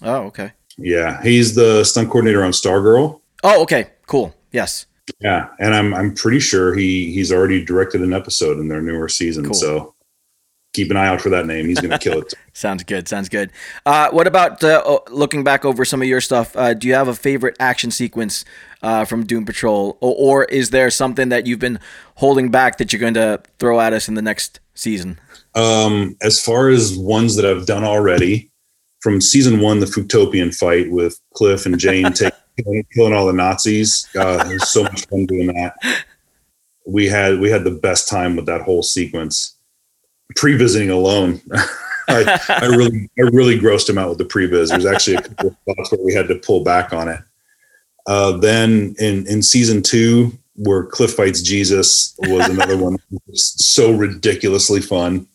Oh, 0.01 0.23
okay. 0.23 0.51
Yeah, 0.77 1.21
he's 1.21 1.53
the 1.53 1.83
stunt 1.83 2.09
coordinator 2.09 2.43
on 2.43 2.51
Stargirl. 2.51 3.21
Oh, 3.43 3.61
okay. 3.63 3.91
Cool. 4.07 4.33
Yes. 4.51 4.85
Yeah, 5.19 5.49
and 5.59 5.73
I'm 5.73 5.93
I'm 5.93 6.13
pretty 6.13 6.39
sure 6.39 6.73
he 6.73 7.11
he's 7.11 7.31
already 7.31 7.63
directed 7.63 8.01
an 8.01 8.13
episode 8.13 8.59
in 8.59 8.67
their 8.67 8.81
newer 8.81 9.09
season. 9.09 9.45
Cool. 9.45 9.53
So 9.53 9.95
keep 10.73 10.89
an 10.89 10.97
eye 10.97 11.07
out 11.07 11.21
for 11.21 11.29
that 11.29 11.45
name. 11.45 11.67
He's 11.67 11.79
going 11.79 11.91
to 11.91 11.97
kill 11.97 12.21
it. 12.21 12.33
Sounds 12.53 12.83
good. 12.83 13.07
Sounds 13.07 13.29
good. 13.29 13.51
Uh, 13.85 14.09
what 14.11 14.27
about 14.27 14.63
uh, 14.63 14.81
oh, 14.85 15.03
looking 15.09 15.43
back 15.43 15.65
over 15.65 15.83
some 15.83 16.01
of 16.01 16.07
your 16.07 16.21
stuff? 16.21 16.55
Uh, 16.55 16.73
do 16.73 16.87
you 16.87 16.93
have 16.93 17.07
a 17.07 17.13
favorite 17.13 17.55
action 17.59 17.91
sequence 17.91 18.45
uh, 18.81 19.05
from 19.05 19.25
Doom 19.25 19.45
Patrol, 19.45 19.97
or, 20.01 20.15
or 20.17 20.43
is 20.45 20.69
there 20.69 20.89
something 20.89 21.29
that 21.29 21.45
you've 21.45 21.59
been 21.59 21.79
holding 22.15 22.49
back 22.49 22.77
that 22.77 22.91
you're 22.91 22.99
going 22.99 23.13
to 23.15 23.41
throw 23.59 23.79
at 23.79 23.93
us 23.93 24.07
in 24.07 24.15
the 24.15 24.21
next 24.21 24.59
season? 24.73 25.19
Um, 25.55 26.15
as 26.21 26.43
far 26.43 26.69
as 26.69 26.97
ones 26.97 27.35
that 27.35 27.45
I've 27.45 27.65
done 27.65 27.83
already, 27.83 28.51
from 29.01 29.19
season 29.19 29.59
one, 29.59 29.79
the 29.79 29.85
Fructopian 29.85 30.55
fight 30.55 30.91
with 30.91 31.19
Cliff 31.33 31.65
and 31.65 31.77
Jane 31.79 32.03
taking 32.13 32.37
killing, 32.63 32.85
killing 32.93 33.13
all 33.13 33.25
the 33.25 33.33
Nazis. 33.33 34.07
Uh, 34.15 34.43
it 34.47 34.53
was 34.53 34.69
so 34.69 34.83
much 34.83 35.07
fun 35.07 35.25
doing 35.25 35.47
that. 35.47 35.75
We 36.85 37.07
had 37.07 37.39
we 37.39 37.49
had 37.49 37.63
the 37.63 37.71
best 37.71 38.09
time 38.09 38.35
with 38.35 38.45
that 38.47 38.61
whole 38.61 38.83
sequence. 38.83 39.55
Pre-visiting 40.35 40.89
alone, 40.89 41.41
I, 42.07 42.39
I 42.49 42.65
really 42.67 43.09
I 43.19 43.23
really 43.33 43.59
grossed 43.59 43.89
him 43.89 43.97
out 43.97 44.09
with 44.09 44.17
the 44.17 44.25
pre-vis. 44.25 44.69
There's 44.69 44.85
actually 44.85 45.17
a 45.17 45.21
couple 45.21 45.49
of 45.49 45.57
spots 45.61 45.91
where 45.91 46.05
we 46.05 46.13
had 46.13 46.27
to 46.29 46.35
pull 46.35 46.63
back 46.63 46.93
on 46.93 47.09
it. 47.09 47.19
Uh, 48.07 48.37
then 48.37 48.95
in 48.99 49.27
in 49.27 49.43
season 49.43 49.81
two, 49.81 50.31
where 50.55 50.85
Cliff 50.85 51.13
fights 51.13 51.41
Jesus 51.41 52.15
was 52.19 52.47
another 52.49 52.77
one. 52.77 52.97
Was 53.27 53.53
so 53.65 53.91
ridiculously 53.91 54.81
fun. 54.81 55.27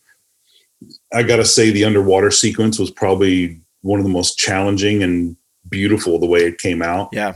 I 1.12 1.22
gotta 1.22 1.44
say, 1.44 1.70
the 1.70 1.84
underwater 1.84 2.30
sequence 2.30 2.78
was 2.78 2.90
probably 2.90 3.60
one 3.82 4.00
of 4.00 4.04
the 4.04 4.12
most 4.12 4.36
challenging 4.36 5.02
and 5.02 5.36
beautiful 5.68 6.18
the 6.18 6.26
way 6.26 6.40
it 6.40 6.58
came 6.58 6.82
out. 6.82 7.10
Yeah. 7.12 7.34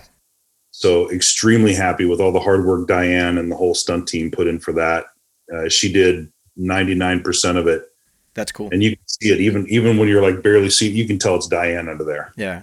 So 0.71 1.11
extremely 1.11 1.75
happy 1.75 2.05
with 2.05 2.21
all 2.21 2.33
the 2.33 2.41
hard 2.41 2.65
work 2.65 2.87
Diane 2.87 3.39
and 3.39 3.51
the 3.51 3.57
whole 3.57 3.75
stunt 3.75 4.09
team 4.09 4.31
put 4.31 4.47
in 4.47 4.61
for 4.61 4.73
that. 4.73 5.07
Uh, 5.53 5.69
she 5.69 5.93
did 5.93 6.31
99% 6.59 7.57
of 7.57 7.67
it. 7.67 7.87
That's 8.35 8.53
cool. 8.53 8.69
And 8.71 8.83
you 8.83 8.97
can 8.97 9.09
see 9.09 9.31
it 9.31 9.41
even 9.41 9.67
even 9.69 9.97
when 9.97 10.09
you're 10.09 10.23
like 10.23 10.43
barely 10.43 10.71
see 10.71 10.89
you 10.89 11.07
can 11.07 11.19
tell 11.19 11.35
it's 11.35 11.49
Diane 11.49 11.89
under 11.89 12.05
there. 12.05 12.33
Yeah. 12.37 12.63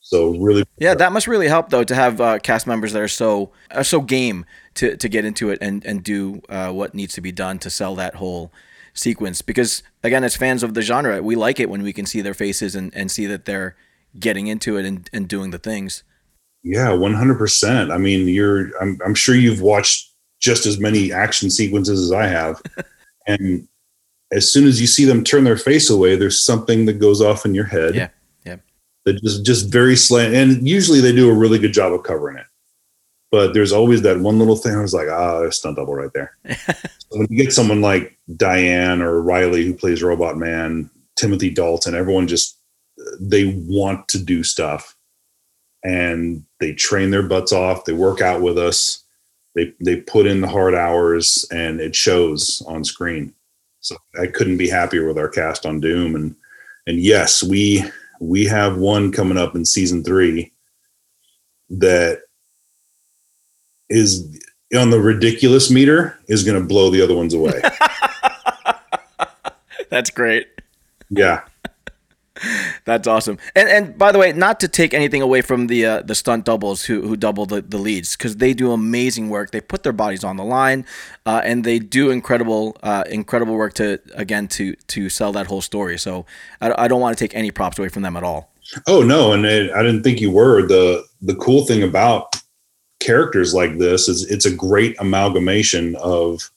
So 0.00 0.36
really 0.36 0.64
Yeah, 0.78 0.94
that 0.94 1.12
must 1.12 1.28
really 1.28 1.46
help 1.46 1.70
though 1.70 1.84
to 1.84 1.94
have 1.94 2.20
uh, 2.20 2.38
cast 2.40 2.66
members 2.66 2.92
that 2.92 3.00
are 3.00 3.08
so 3.08 3.52
are 3.70 3.84
so 3.84 4.00
game 4.00 4.44
to, 4.74 4.96
to 4.96 5.08
get 5.08 5.24
into 5.24 5.50
it 5.50 5.58
and 5.62 5.84
and 5.86 6.02
do 6.02 6.42
uh, 6.48 6.72
what 6.72 6.94
needs 6.94 7.14
to 7.14 7.20
be 7.20 7.30
done 7.30 7.60
to 7.60 7.70
sell 7.70 7.94
that 7.94 8.16
whole 8.16 8.52
sequence. 8.92 9.40
Because 9.40 9.82
again, 10.02 10.24
as 10.24 10.36
fans 10.36 10.62
of 10.62 10.74
the 10.74 10.82
genre, 10.82 11.22
we 11.22 11.36
like 11.36 11.60
it 11.60 11.70
when 11.70 11.82
we 11.82 11.92
can 11.92 12.06
see 12.06 12.20
their 12.20 12.34
faces 12.34 12.74
and, 12.74 12.94
and 12.94 13.10
see 13.10 13.26
that 13.26 13.44
they're 13.44 13.76
getting 14.18 14.46
into 14.46 14.76
it 14.76 14.84
and, 14.84 15.08
and 15.12 15.28
doing 15.28 15.50
the 15.50 15.58
things. 15.58 16.02
Yeah, 16.62 16.88
100%. 16.88 17.92
I 17.92 17.98
mean, 17.98 18.26
you're 18.28 18.70
I'm 18.80 18.98
I'm 19.04 19.14
sure 19.14 19.34
you've 19.34 19.60
watched 19.60 20.10
just 20.40 20.66
as 20.66 20.80
many 20.80 21.12
action 21.12 21.50
sequences 21.50 22.00
as 22.00 22.12
I 22.12 22.26
have. 22.26 22.62
and 23.26 23.68
as 24.32 24.50
soon 24.50 24.66
as 24.66 24.80
you 24.80 24.86
see 24.86 25.04
them 25.04 25.22
turn 25.22 25.44
their 25.44 25.58
face 25.58 25.90
away, 25.90 26.16
there's 26.16 26.42
something 26.42 26.86
that 26.86 26.94
goes 26.94 27.20
off 27.20 27.44
in 27.44 27.54
your 27.54 27.66
head. 27.66 27.94
Yeah. 27.94 28.08
Yeah. 28.44 28.56
That 29.04 29.22
just 29.22 29.44
just 29.44 29.70
very 29.70 29.94
slant 29.94 30.34
and 30.34 30.66
usually 30.66 31.00
they 31.00 31.12
do 31.12 31.30
a 31.30 31.34
really 31.34 31.58
good 31.58 31.72
job 31.74 31.92
of 31.92 32.02
covering 32.02 32.38
it. 32.38 32.46
But 33.30 33.52
there's 33.52 33.72
always 33.72 34.02
that 34.02 34.20
one 34.20 34.38
little 34.38 34.56
thing 34.56 34.74
I 34.74 34.80
was 34.80 34.94
like, 34.94 35.08
ah, 35.10 35.40
there's 35.40 35.58
stunt 35.58 35.76
double 35.76 35.94
right 35.94 36.12
there. 36.14 36.36
so 36.48 37.18
when 37.18 37.26
you 37.28 37.42
get 37.42 37.52
someone 37.52 37.80
like 37.80 38.16
Diane 38.36 39.02
or 39.02 39.20
Riley 39.20 39.66
who 39.66 39.74
plays 39.74 40.02
Robot 40.02 40.38
Man, 40.38 40.88
Timothy 41.16 41.50
Dalton, 41.50 41.94
everyone 41.94 42.28
just 42.28 42.58
they 43.20 43.62
want 43.68 44.08
to 44.08 44.18
do 44.18 44.42
stuff 44.42 44.96
and 45.82 46.44
they 46.60 46.72
train 46.72 47.10
their 47.10 47.22
butts 47.22 47.52
off 47.52 47.84
they 47.84 47.92
work 47.92 48.20
out 48.20 48.40
with 48.40 48.58
us 48.58 49.04
they 49.54 49.72
they 49.80 49.96
put 49.96 50.26
in 50.26 50.40
the 50.40 50.48
hard 50.48 50.74
hours 50.74 51.46
and 51.52 51.80
it 51.80 51.94
shows 51.94 52.62
on 52.66 52.84
screen 52.84 53.32
So 53.84 53.96
I 54.18 54.28
couldn't 54.28 54.56
be 54.56 54.68
happier 54.68 55.06
with 55.06 55.18
our 55.18 55.28
cast 55.28 55.66
on 55.66 55.78
Doom. 55.78 56.14
And 56.14 56.34
and 56.86 56.98
yes, 56.98 57.42
we 57.42 57.84
we 58.18 58.46
have 58.46 58.78
one 58.78 59.12
coming 59.12 59.36
up 59.36 59.54
in 59.54 59.66
season 59.66 60.02
three 60.02 60.50
that 61.68 62.22
is 63.90 64.40
on 64.74 64.88
the 64.88 65.00
ridiculous 65.00 65.70
meter 65.70 66.18
is 66.28 66.44
going 66.44 66.60
to 66.60 66.66
blow 66.66 66.90
the 66.90 67.02
other 67.02 67.14
ones 67.14 67.34
away. 67.34 67.60
That's 69.90 70.10
great. 70.10 70.48
yeah. 71.10 71.42
That's 72.84 73.06
awesome. 73.06 73.38
And 73.54 73.68
and 73.68 73.96
by 73.96 74.10
the 74.10 74.18
way, 74.18 74.32
not 74.32 74.58
to 74.60 74.68
take 74.68 74.92
anything 74.92 75.22
away 75.22 75.40
from 75.40 75.68
the 75.68 75.86
uh, 75.86 76.02
the 76.02 76.14
stunt 76.14 76.44
doubles 76.44 76.84
who 76.84 77.02
who 77.02 77.16
double 77.16 77.46
the, 77.46 77.62
the 77.62 77.78
leads 77.78 78.16
because 78.16 78.36
they 78.38 78.54
do 78.54 78.72
amazing 78.72 79.28
work. 79.28 79.52
They 79.52 79.60
put 79.60 79.84
their 79.84 79.92
bodies 79.92 80.24
on 80.24 80.36
the 80.36 80.44
line, 80.44 80.84
uh, 81.26 81.42
and 81.44 81.64
they 81.64 81.78
do 81.78 82.10
incredible 82.10 82.76
uh, 82.82 83.04
incredible 83.08 83.54
work 83.54 83.74
to 83.74 84.00
again 84.14 84.48
to 84.48 84.74
to 84.74 85.08
sell 85.08 85.32
that 85.32 85.46
whole 85.46 85.62
story. 85.62 85.96
So 85.96 86.26
I, 86.60 86.84
I 86.84 86.88
don't 86.88 87.00
want 87.00 87.16
to 87.16 87.24
take 87.24 87.34
any 87.36 87.50
props 87.50 87.78
away 87.78 87.88
from 87.88 88.02
them 88.02 88.16
at 88.16 88.24
all. 88.24 88.52
Oh 88.88 89.02
no, 89.02 89.32
and 89.32 89.44
it, 89.46 89.70
I 89.70 89.82
didn't 89.82 90.02
think 90.02 90.20
you 90.20 90.32
were. 90.32 90.66
the 90.66 91.04
The 91.22 91.36
cool 91.36 91.64
thing 91.66 91.84
about 91.84 92.34
characters 92.98 93.54
like 93.54 93.78
this 93.78 94.08
is 94.08 94.28
it's 94.28 94.46
a 94.46 94.54
great 94.54 94.96
amalgamation 94.98 95.94
of 95.96 96.50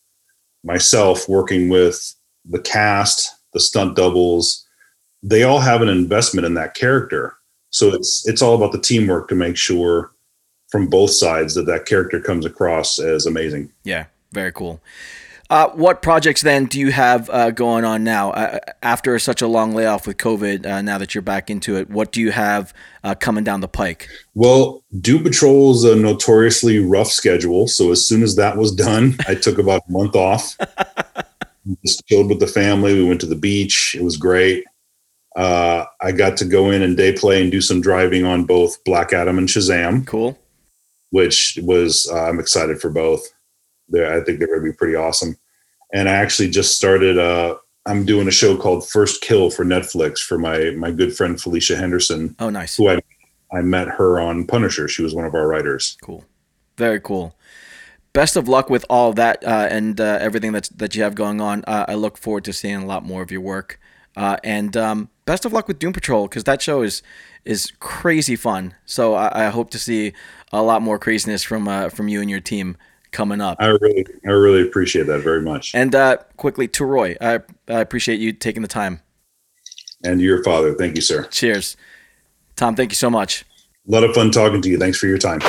myself 0.64 1.30
working 1.30 1.70
with 1.70 2.16
the 2.46 2.60
cast, 2.60 3.30
the 3.54 3.60
stunt 3.60 3.96
doubles 3.96 4.67
they 5.24 5.44
all 5.44 5.60
have 5.60 5.82
an 5.82 5.90
investment 5.90 6.46
in 6.46 6.54
that 6.56 6.74
character. 6.74 7.38
So 7.70 7.94
it's 7.94 8.28
it's 8.28 8.42
all 8.42 8.56
about 8.56 8.72
the 8.72 8.82
teamwork 8.82 9.28
to 9.30 9.36
make 9.36 9.58
sure 9.58 10.12
from 10.70 10.88
both 10.88 11.12
sides 11.12 11.54
that 11.56 11.66
that 11.66 11.86
character 11.86 12.20
comes 12.20 12.46
across 12.46 13.00
as 13.00 13.26
amazing. 13.26 13.72
Yeah, 13.84 14.06
very 14.32 14.52
cool. 14.52 14.82
Uh, 15.50 15.70
what 15.70 16.02
projects 16.02 16.42
then 16.42 16.66
do 16.66 16.78
you 16.78 16.92
have 16.92 17.30
uh, 17.30 17.52
going 17.52 17.86
on 17.86 18.04
now 18.04 18.32
uh, 18.32 18.60
after 18.84 19.18
such 19.18 19.42
a 19.42 19.48
long 19.48 19.74
layoff 19.74 20.06
with 20.06 20.18
COVID? 20.18 20.66
Uh, 20.66 20.82
now 20.82 20.98
that 20.98 21.16
you're 21.16 21.22
back 21.22 21.50
into 21.50 21.78
it, 21.78 21.90
what 21.90 22.12
do 22.12 22.20
you 22.20 22.32
have 22.32 22.74
uh, 23.06 23.16
coming 23.16 23.46
down 23.46 23.62
the 23.62 23.68
pike? 23.68 24.10
Well, 24.34 24.84
Doom 25.00 25.24
Patrol 25.24 25.72
is 25.72 25.86
a 25.86 25.96
notoriously 25.96 26.80
rough 26.80 27.08
schedule. 27.08 27.68
So 27.70 27.92
as 27.92 28.06
soon 28.06 28.24
as 28.24 28.36
that 28.36 28.58
was 28.58 28.76
done, 28.76 29.16
I 29.26 29.36
took 29.36 29.58
about 29.58 29.84
a 29.88 29.92
month 29.92 30.16
off. 30.18 30.58
Just 31.86 32.06
chilled 32.08 32.28
with 32.28 32.42
the 32.42 32.48
family. 32.48 32.94
We 32.94 33.08
went 33.08 33.22
to 33.22 33.26
the 33.26 33.36
beach. 33.36 33.96
It 33.98 34.04
was 34.04 34.18
great 34.18 34.66
uh, 35.38 35.86
I 36.02 36.12
got 36.12 36.36
to 36.38 36.46
go 36.46 36.72
in 36.72 36.82
and 36.82 36.98
day 36.98 37.14
play 37.14 37.42
and 37.42 37.52
do 37.52 37.62
some 37.62 37.80
driving 37.80 38.26
on 38.26 38.44
both 38.44 38.84
Black 38.84 39.14
Adam 39.14 39.38
and 39.38 39.48
Shazam. 39.48 40.06
Cool. 40.06 40.38
Which 41.12 41.58
was 41.62 42.10
uh, 42.12 42.24
I'm 42.26 42.40
excited 42.40 42.82
for 42.82 42.90
both. 42.90 43.26
They're, 43.88 44.12
I 44.12 44.24
think 44.24 44.40
they're 44.40 44.48
going 44.48 44.60
to 44.60 44.72
be 44.72 44.76
pretty 44.76 44.96
awesome. 44.96 45.38
And 45.94 46.10
I 46.10 46.14
actually 46.14 46.50
just 46.50 46.76
started. 46.76 47.18
Uh, 47.18 47.56
I'm 47.86 48.04
doing 48.04 48.28
a 48.28 48.32
show 48.32 48.58
called 48.58 48.90
First 48.90 49.22
Kill 49.22 49.50
for 49.50 49.64
Netflix 49.64 50.20
for 50.20 50.38
my 50.38 50.72
my 50.72 50.92
good 50.92 51.16
friend 51.16 51.40
Felicia 51.40 51.78
Henderson. 51.78 52.36
Oh, 52.40 52.50
nice. 52.50 52.76
Who 52.76 52.90
I 52.90 53.00
I 53.54 53.62
met 53.62 53.88
her 53.88 54.20
on 54.20 54.46
Punisher. 54.48 54.88
She 54.88 55.04
was 55.04 55.14
one 55.14 55.24
of 55.24 55.36
our 55.36 55.48
writers. 55.48 55.98
Cool. 56.02 56.26
Very 56.78 57.00
cool. 57.00 57.36
Best 58.12 58.36
of 58.36 58.48
luck 58.48 58.70
with 58.72 58.86
all 58.90 59.14
that 59.14 59.44
uh, 59.46 59.68
and 59.70 60.02
uh, 60.02 60.18
everything 60.20 60.52
that's 60.52 60.70
that 60.70 60.96
you 60.96 61.04
have 61.04 61.14
going 61.14 61.40
on. 61.40 61.64
Uh, 61.68 61.86
I 61.88 61.94
look 61.94 62.18
forward 62.18 62.44
to 62.46 62.54
seeing 62.54 62.78
a 62.78 62.86
lot 62.86 63.06
more 63.06 63.22
of 63.22 63.32
your 63.32 63.42
work. 63.42 63.80
Uh, 64.18 64.36
and 64.44 64.76
um, 64.76 65.10
best 65.26 65.46
of 65.46 65.54
luck 65.54 65.68
with 65.68 65.78
Doom 65.78 65.94
Patrol 65.94 66.28
because 66.28 66.44
that 66.46 66.60
show 66.60 66.82
is 66.82 67.04
is 67.46 67.72
crazy 67.80 68.36
fun. 68.36 68.74
So 68.86 69.14
I, 69.14 69.46
I, 69.46 69.50
hope 69.50 69.70
to 69.70 69.80
see 69.80 70.12
a 70.52 70.64
lot 70.64 70.82
more 70.82 70.98
craziness 70.98 71.44
from 71.44 71.68
uh, 71.68 71.90
from 71.90 72.08
you 72.08 72.20
and 72.20 72.28
your 72.28 72.40
team 72.40 72.78
coming 73.12 73.42
up. 73.42 73.58
I 73.60 73.68
really 73.68 74.08
I 74.26 74.32
really 74.32 74.64
appreciate 74.64 75.06
that 75.06 75.20
very 75.20 75.44
much. 75.44 75.76
And 75.76 75.94
uh, 75.94 76.18
quickly 76.36 76.68
to 76.70 76.84
Roy, 76.84 77.16
I, 77.22 77.42
I 77.68 77.80
appreciate 77.80 78.20
you 78.20 78.34
taking 78.34 78.64
the 78.64 78.68
time. 78.68 79.02
And 80.04 80.20
your 80.20 80.44
father, 80.44 80.74
thank 80.74 80.96
you, 80.96 81.02
sir. 81.02 81.26
Cheers, 81.26 81.78
Tom. 82.56 82.76
Thank 82.76 82.92
you 82.92 82.96
so 82.96 83.12
much. 83.12 83.46
A 83.88 83.92
lot 83.92 84.04
of 84.04 84.16
fun 84.16 84.32
talking 84.32 84.64
to 84.64 84.70
you. 84.70 84.80
Thanks 84.80 84.98
for 84.98 85.06
your 85.06 85.20
time. 85.20 85.42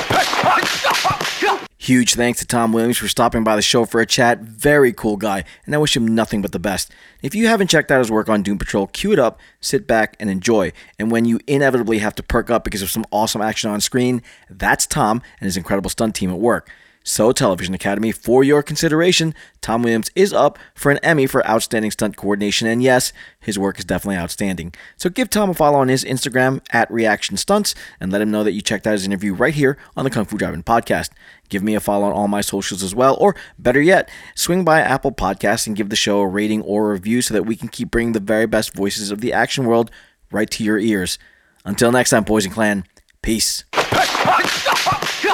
Huge 1.88 2.16
thanks 2.16 2.40
to 2.40 2.46
Tom 2.46 2.74
Williams 2.74 2.98
for 2.98 3.08
stopping 3.08 3.44
by 3.44 3.56
the 3.56 3.62
show 3.62 3.86
for 3.86 4.02
a 4.02 4.04
chat. 4.04 4.40
Very 4.40 4.92
cool 4.92 5.16
guy, 5.16 5.44
and 5.64 5.74
I 5.74 5.78
wish 5.78 5.96
him 5.96 6.06
nothing 6.06 6.42
but 6.42 6.52
the 6.52 6.58
best. 6.58 6.92
If 7.22 7.34
you 7.34 7.46
haven't 7.46 7.70
checked 7.70 7.90
out 7.90 8.00
his 8.00 8.10
work 8.10 8.28
on 8.28 8.42
Doom 8.42 8.58
Patrol, 8.58 8.88
cue 8.88 9.10
it 9.10 9.18
up, 9.18 9.40
sit 9.62 9.86
back, 9.86 10.14
and 10.20 10.28
enjoy. 10.28 10.74
And 10.98 11.10
when 11.10 11.24
you 11.24 11.40
inevitably 11.46 12.00
have 12.00 12.14
to 12.16 12.22
perk 12.22 12.50
up 12.50 12.62
because 12.62 12.82
of 12.82 12.90
some 12.90 13.06
awesome 13.10 13.40
action 13.40 13.70
on 13.70 13.80
screen, 13.80 14.20
that's 14.50 14.86
Tom 14.86 15.22
and 15.40 15.46
his 15.46 15.56
incredible 15.56 15.88
stunt 15.88 16.14
team 16.14 16.30
at 16.30 16.38
work. 16.38 16.70
So, 17.08 17.32
Television 17.32 17.72
Academy, 17.72 18.12
for 18.12 18.44
your 18.44 18.62
consideration, 18.62 19.34
Tom 19.62 19.82
Williams 19.82 20.10
is 20.14 20.34
up 20.34 20.58
for 20.74 20.92
an 20.92 20.98
Emmy 20.98 21.26
for 21.26 21.44
Outstanding 21.48 21.90
Stunt 21.90 22.18
Coordination, 22.18 22.68
and 22.68 22.82
yes, 22.82 23.14
his 23.40 23.58
work 23.58 23.78
is 23.78 23.86
definitely 23.86 24.18
outstanding. 24.18 24.74
So, 24.98 25.08
give 25.08 25.30
Tom 25.30 25.48
a 25.48 25.54
follow 25.54 25.78
on 25.78 25.88
his 25.88 26.04
Instagram 26.04 26.60
at 26.70 26.90
Reaction 26.90 27.38
Stunts 27.38 27.74
and 27.98 28.12
let 28.12 28.20
him 28.20 28.30
know 28.30 28.44
that 28.44 28.52
you 28.52 28.60
checked 28.60 28.86
out 28.86 28.92
his 28.92 29.06
interview 29.06 29.32
right 29.32 29.54
here 29.54 29.78
on 29.96 30.04
the 30.04 30.10
Kung 30.10 30.26
Fu 30.26 30.36
Drive-In 30.36 30.64
Podcast. 30.64 31.08
Give 31.48 31.62
me 31.62 31.74
a 31.74 31.80
follow 31.80 32.04
on 32.04 32.12
all 32.12 32.28
my 32.28 32.42
socials 32.42 32.82
as 32.82 32.94
well, 32.94 33.16
or 33.18 33.34
better 33.58 33.80
yet, 33.80 34.10
swing 34.34 34.62
by 34.62 34.80
Apple 34.80 35.10
Podcasts 35.10 35.66
and 35.66 35.74
give 35.74 35.88
the 35.88 35.96
show 35.96 36.20
a 36.20 36.28
rating 36.28 36.60
or 36.60 36.90
a 36.90 36.92
review 36.92 37.22
so 37.22 37.32
that 37.32 37.44
we 37.44 37.56
can 37.56 37.68
keep 37.68 37.90
bringing 37.90 38.12
the 38.12 38.20
very 38.20 38.46
best 38.46 38.74
voices 38.74 39.10
of 39.10 39.22
the 39.22 39.32
action 39.32 39.64
world 39.64 39.90
right 40.30 40.50
to 40.50 40.62
your 40.62 40.78
ears. 40.78 41.18
Until 41.64 41.90
next 41.90 42.10
time, 42.10 42.26
Poison 42.26 42.52
Clan, 42.52 42.84
peace. 43.22 43.64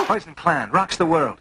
Poison 0.06 0.34
Clan 0.36 0.70
rocks 0.70 0.96
the 0.96 1.06
world. 1.06 1.40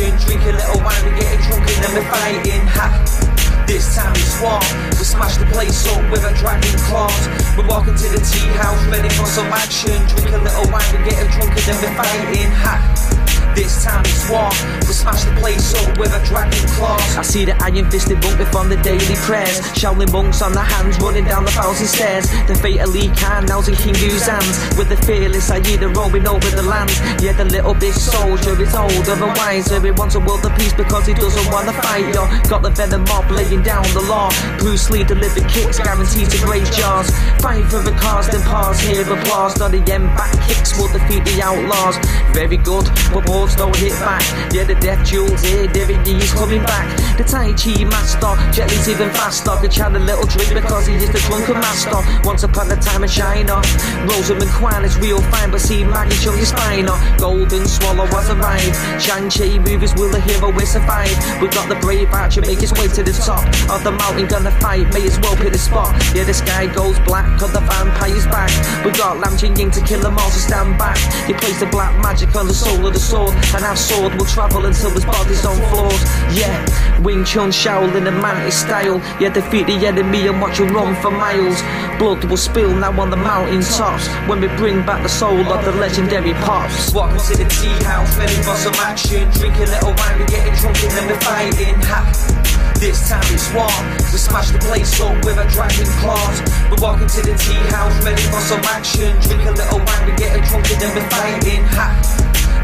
Action. 0.00 0.26
Drink 0.26 0.42
a 0.42 0.52
little 0.52 0.82
wine, 0.82 1.04
we 1.04 1.10
getting 1.18 1.40
drunk 1.46 1.68
and 1.68 1.84
then 1.84 1.94
we're 1.94 2.10
fighting. 2.10 2.66
Ha! 2.68 3.64
This 3.66 3.94
time 3.94 4.12
it's 4.16 4.40
war. 4.40 4.60
We 4.98 5.04
smash 5.04 5.36
the 5.36 5.46
place 5.46 5.86
up 5.88 6.10
with 6.10 6.24
a 6.24 6.34
dragon 6.34 6.78
claws. 6.80 7.28
We're 7.56 7.66
walking 7.68 7.94
to 7.94 8.08
the 8.08 8.20
tea 8.20 8.48
house, 8.58 8.84
ready 8.86 9.08
for 9.10 9.26
some 9.26 9.46
action. 9.46 9.96
Drink 10.08 10.30
a 10.34 10.38
little 10.38 10.70
wine, 10.72 10.84
we're 10.92 11.04
getting 11.04 11.30
drunk 11.30 11.50
and 11.50 11.64
then 11.66 11.76
we're 11.82 11.96
fighting. 11.96 12.50
Ha! 12.64 13.29
This 13.54 13.84
time 13.84 14.02
it's 14.04 14.28
war. 14.30 14.48
We 14.86 14.94
smash 14.94 15.24
the 15.24 15.34
place 15.40 15.74
up 15.74 15.98
with 15.98 16.12
a 16.14 16.22
dragon 16.24 16.64
claws. 16.74 17.16
I 17.16 17.22
see 17.22 17.44
the 17.44 17.56
iron 17.62 17.90
fisted 17.90 18.22
monk 18.22 18.38
before 18.38 18.64
the 18.64 18.76
daily 18.82 19.16
prayers. 19.26 19.60
Shaolin 19.74 20.12
monks 20.12 20.42
on 20.42 20.52
their 20.52 20.64
hands 20.64 20.98
running 21.00 21.24
down 21.24 21.44
the 21.44 21.50
thousand 21.50 21.86
stairs. 21.86 22.30
The 22.46 22.54
fate 22.54 22.80
of 22.80 22.90
Lee 22.90 23.08
Khan 23.16 23.46
now's 23.46 23.68
in 23.68 23.76
King 23.76 23.94
Hu's 23.94 24.26
hands. 24.26 24.56
With 24.78 24.88
the 24.88 24.96
fearless 25.04 25.50
Aida 25.50 25.88
roaming 25.88 26.26
over 26.26 26.48
the 26.50 26.62
land. 26.62 26.90
Yeah, 27.20 27.32
the 27.32 27.44
little 27.44 27.74
big 27.74 27.94
soldier 27.94 28.54
is 28.60 28.74
older 28.74 29.12
and 29.12 29.36
wiser. 29.36 29.80
He 29.80 29.90
wants 29.90 30.14
a 30.14 30.20
world 30.20 30.44
of 30.46 30.56
peace 30.56 30.72
because 30.72 31.06
he 31.06 31.14
doesn't 31.14 31.52
want 31.52 31.66
to 31.66 31.74
fight. 31.82 32.14
Yo, 32.14 32.26
got 32.48 32.62
the 32.62 32.70
venom 32.70 33.04
mob 33.04 33.30
laying 33.30 33.62
down 33.62 33.82
the 33.94 34.02
law. 34.08 34.30
Bruce 34.58 34.90
Lee 34.90 35.04
delivered 35.04 35.48
kicks 35.48 35.78
guaranteed 35.78 36.30
to 36.30 36.38
break 36.46 36.64
jaws. 36.72 37.10
Fight 37.42 37.64
for 37.66 37.82
the 37.82 37.92
cause, 37.98 38.28
then 38.28 38.42
pause, 38.42 38.80
hear 38.80 39.02
applause. 39.02 39.58
Not 39.58 39.72
the 39.72 39.82
end 39.92 40.06
back 40.16 40.32
kicks 40.46 40.78
will 40.78 40.88
defeat 40.88 41.24
the 41.24 41.42
outlaws. 41.42 41.96
Very 42.32 42.56
good, 42.56 42.86
but 43.12 43.28
swords 43.40 43.56
don't 43.56 43.76
hit 43.76 43.92
back. 44.00 44.22
Yeah, 44.52 44.64
the 44.64 44.74
death 44.74 45.06
jewels 45.06 45.40
here, 45.42 45.66
David 45.66 46.06
is 46.06 46.32
coming 46.32 46.62
back. 46.64 46.86
The 47.16 47.24
Tai 47.24 47.52
Chi 47.56 47.84
master, 47.84 48.32
Jet 48.52 48.68
Li's 48.70 48.88
even 48.88 49.10
faster. 49.10 49.52
Could 49.60 49.70
chant 49.70 49.96
a 49.96 49.98
little 49.98 50.26
drink 50.26 50.52
because 50.52 50.86
he 50.86 50.94
is 50.94 51.10
the 51.10 51.20
drunken 51.28 51.54
master. 51.54 52.00
Once 52.24 52.42
upon 52.42 52.70
a 52.70 52.76
time 52.76 53.02
in 53.04 53.08
China, 53.08 53.62
Rosamund 54.08 54.50
Kwan 54.50 54.84
is 54.84 54.98
real 54.98 55.20
fine, 55.32 55.50
but 55.50 55.60
see 55.60 55.84
Maggie 55.84 56.16
show 56.16 56.34
your 56.34 56.46
spine. 56.46 56.86
Golden 57.18 57.66
Swallow 57.66 58.08
was 58.12 58.28
arrived. 58.30 58.76
Shang-Chi 59.00 59.58
movies 59.58 59.94
will 59.96 60.10
the 60.10 60.20
hero 60.20 60.50
will 60.52 60.66
survive. 60.66 61.12
We 61.40 61.48
got 61.48 61.68
the 61.68 61.76
brave 61.80 62.12
archer 62.12 62.42
make 62.42 62.60
his 62.60 62.72
way 62.72 62.88
to 62.88 63.02
the 63.02 63.12
top 63.12 63.44
of 63.70 63.84
the 63.84 63.92
mountain, 63.92 64.26
gonna 64.26 64.52
fight. 64.60 64.92
May 64.92 65.06
as 65.06 65.18
well 65.20 65.36
pick 65.36 65.52
the 65.52 65.58
spot. 65.58 65.94
Yeah, 66.14 66.24
the 66.24 66.34
sky 66.34 66.66
goes 66.66 66.98
black, 67.00 67.26
cause 67.38 67.52
the 67.52 67.60
vampire's 67.60 68.26
back. 68.26 68.52
We 68.84 68.92
got 68.92 69.18
Lam 69.20 69.36
Ching 69.36 69.56
Ying 69.56 69.70
to 69.72 69.80
kill 69.80 70.00
them 70.00 70.18
all, 70.18 70.30
so 70.30 70.40
stand 70.40 70.76
back. 70.78 70.98
He 71.26 71.32
plays 71.32 71.60
the 71.60 71.66
black 71.66 71.96
magic 72.02 72.34
on 72.36 72.46
the 72.46 72.54
soul 72.54 72.86
of 72.86 72.92
the 72.92 73.00
sword 73.00 73.29
sword, 73.30 73.54
and 73.54 73.64
our 73.64 73.76
sword 73.76 74.14
will 74.14 74.26
travel 74.26 74.66
until 74.66 74.90
his 74.90 75.04
body's 75.04 75.44
on 75.44 75.56
floors. 75.70 76.02
Yeah, 76.34 77.00
Wing 77.00 77.24
Chun 77.24 77.50
Shaolin 77.50 78.06
and 78.06 78.20
Mantis 78.20 78.60
style. 78.60 78.98
Yeah, 79.20 79.32
defeat 79.32 79.66
the 79.66 79.86
enemy 79.86 80.26
and 80.26 80.40
watch 80.40 80.58
him 80.58 80.74
run 80.74 80.94
for 81.02 81.10
miles. 81.10 81.62
Blood 81.98 82.24
will 82.24 82.36
spill 82.36 82.74
now 82.74 82.98
on 83.00 83.10
the 83.10 83.16
mountain 83.16 83.62
tops 83.62 84.08
when 84.28 84.40
we 84.40 84.48
bring 84.56 84.84
back 84.84 85.02
the 85.02 85.08
soul 85.08 85.40
of 85.52 85.64
the 85.64 85.72
legendary 85.72 86.34
pops. 86.34 86.92
Welcome 86.92 87.18
to 87.18 87.36
the 87.36 87.48
tea 87.48 87.84
house, 87.84 88.16
ready 88.16 88.34
for 88.42 88.56
some 88.56 88.74
action. 88.74 89.30
Drink 89.32 89.56
a 89.56 89.66
little 89.66 89.94
wine, 89.94 90.18
we 90.18 90.24
getting 90.26 90.54
drunk 90.54 90.82
and 90.82 90.92
then 90.92 91.08
we're 91.08 91.20
fighting. 91.20 91.74
Ha. 91.90 92.00
This 92.80 93.10
time 93.10 93.22
it's 93.28 93.52
war. 93.52 93.68
We 94.12 94.16
smash 94.16 94.50
the 94.50 94.58
place 94.58 94.98
up 95.00 95.12
with 95.24 95.36
a 95.36 95.46
dragon 95.52 95.86
claws. 96.00 96.40
We're 96.70 96.80
walking 96.80 97.08
to 97.08 97.20
the 97.20 97.36
tea 97.36 97.60
house, 97.68 97.92
ready 98.04 98.22
for 98.32 98.40
some 98.40 98.64
action. 98.64 99.12
Drink 99.20 99.44
a 99.44 99.52
little 99.52 99.78
wine, 99.84 100.06
we 100.06 100.16
getting 100.16 100.42
drunk 100.44 100.70
and 100.70 100.80
then 100.80 100.96
we're 100.96 101.10
fighting. 101.10 101.64
Ha. 101.76 102.29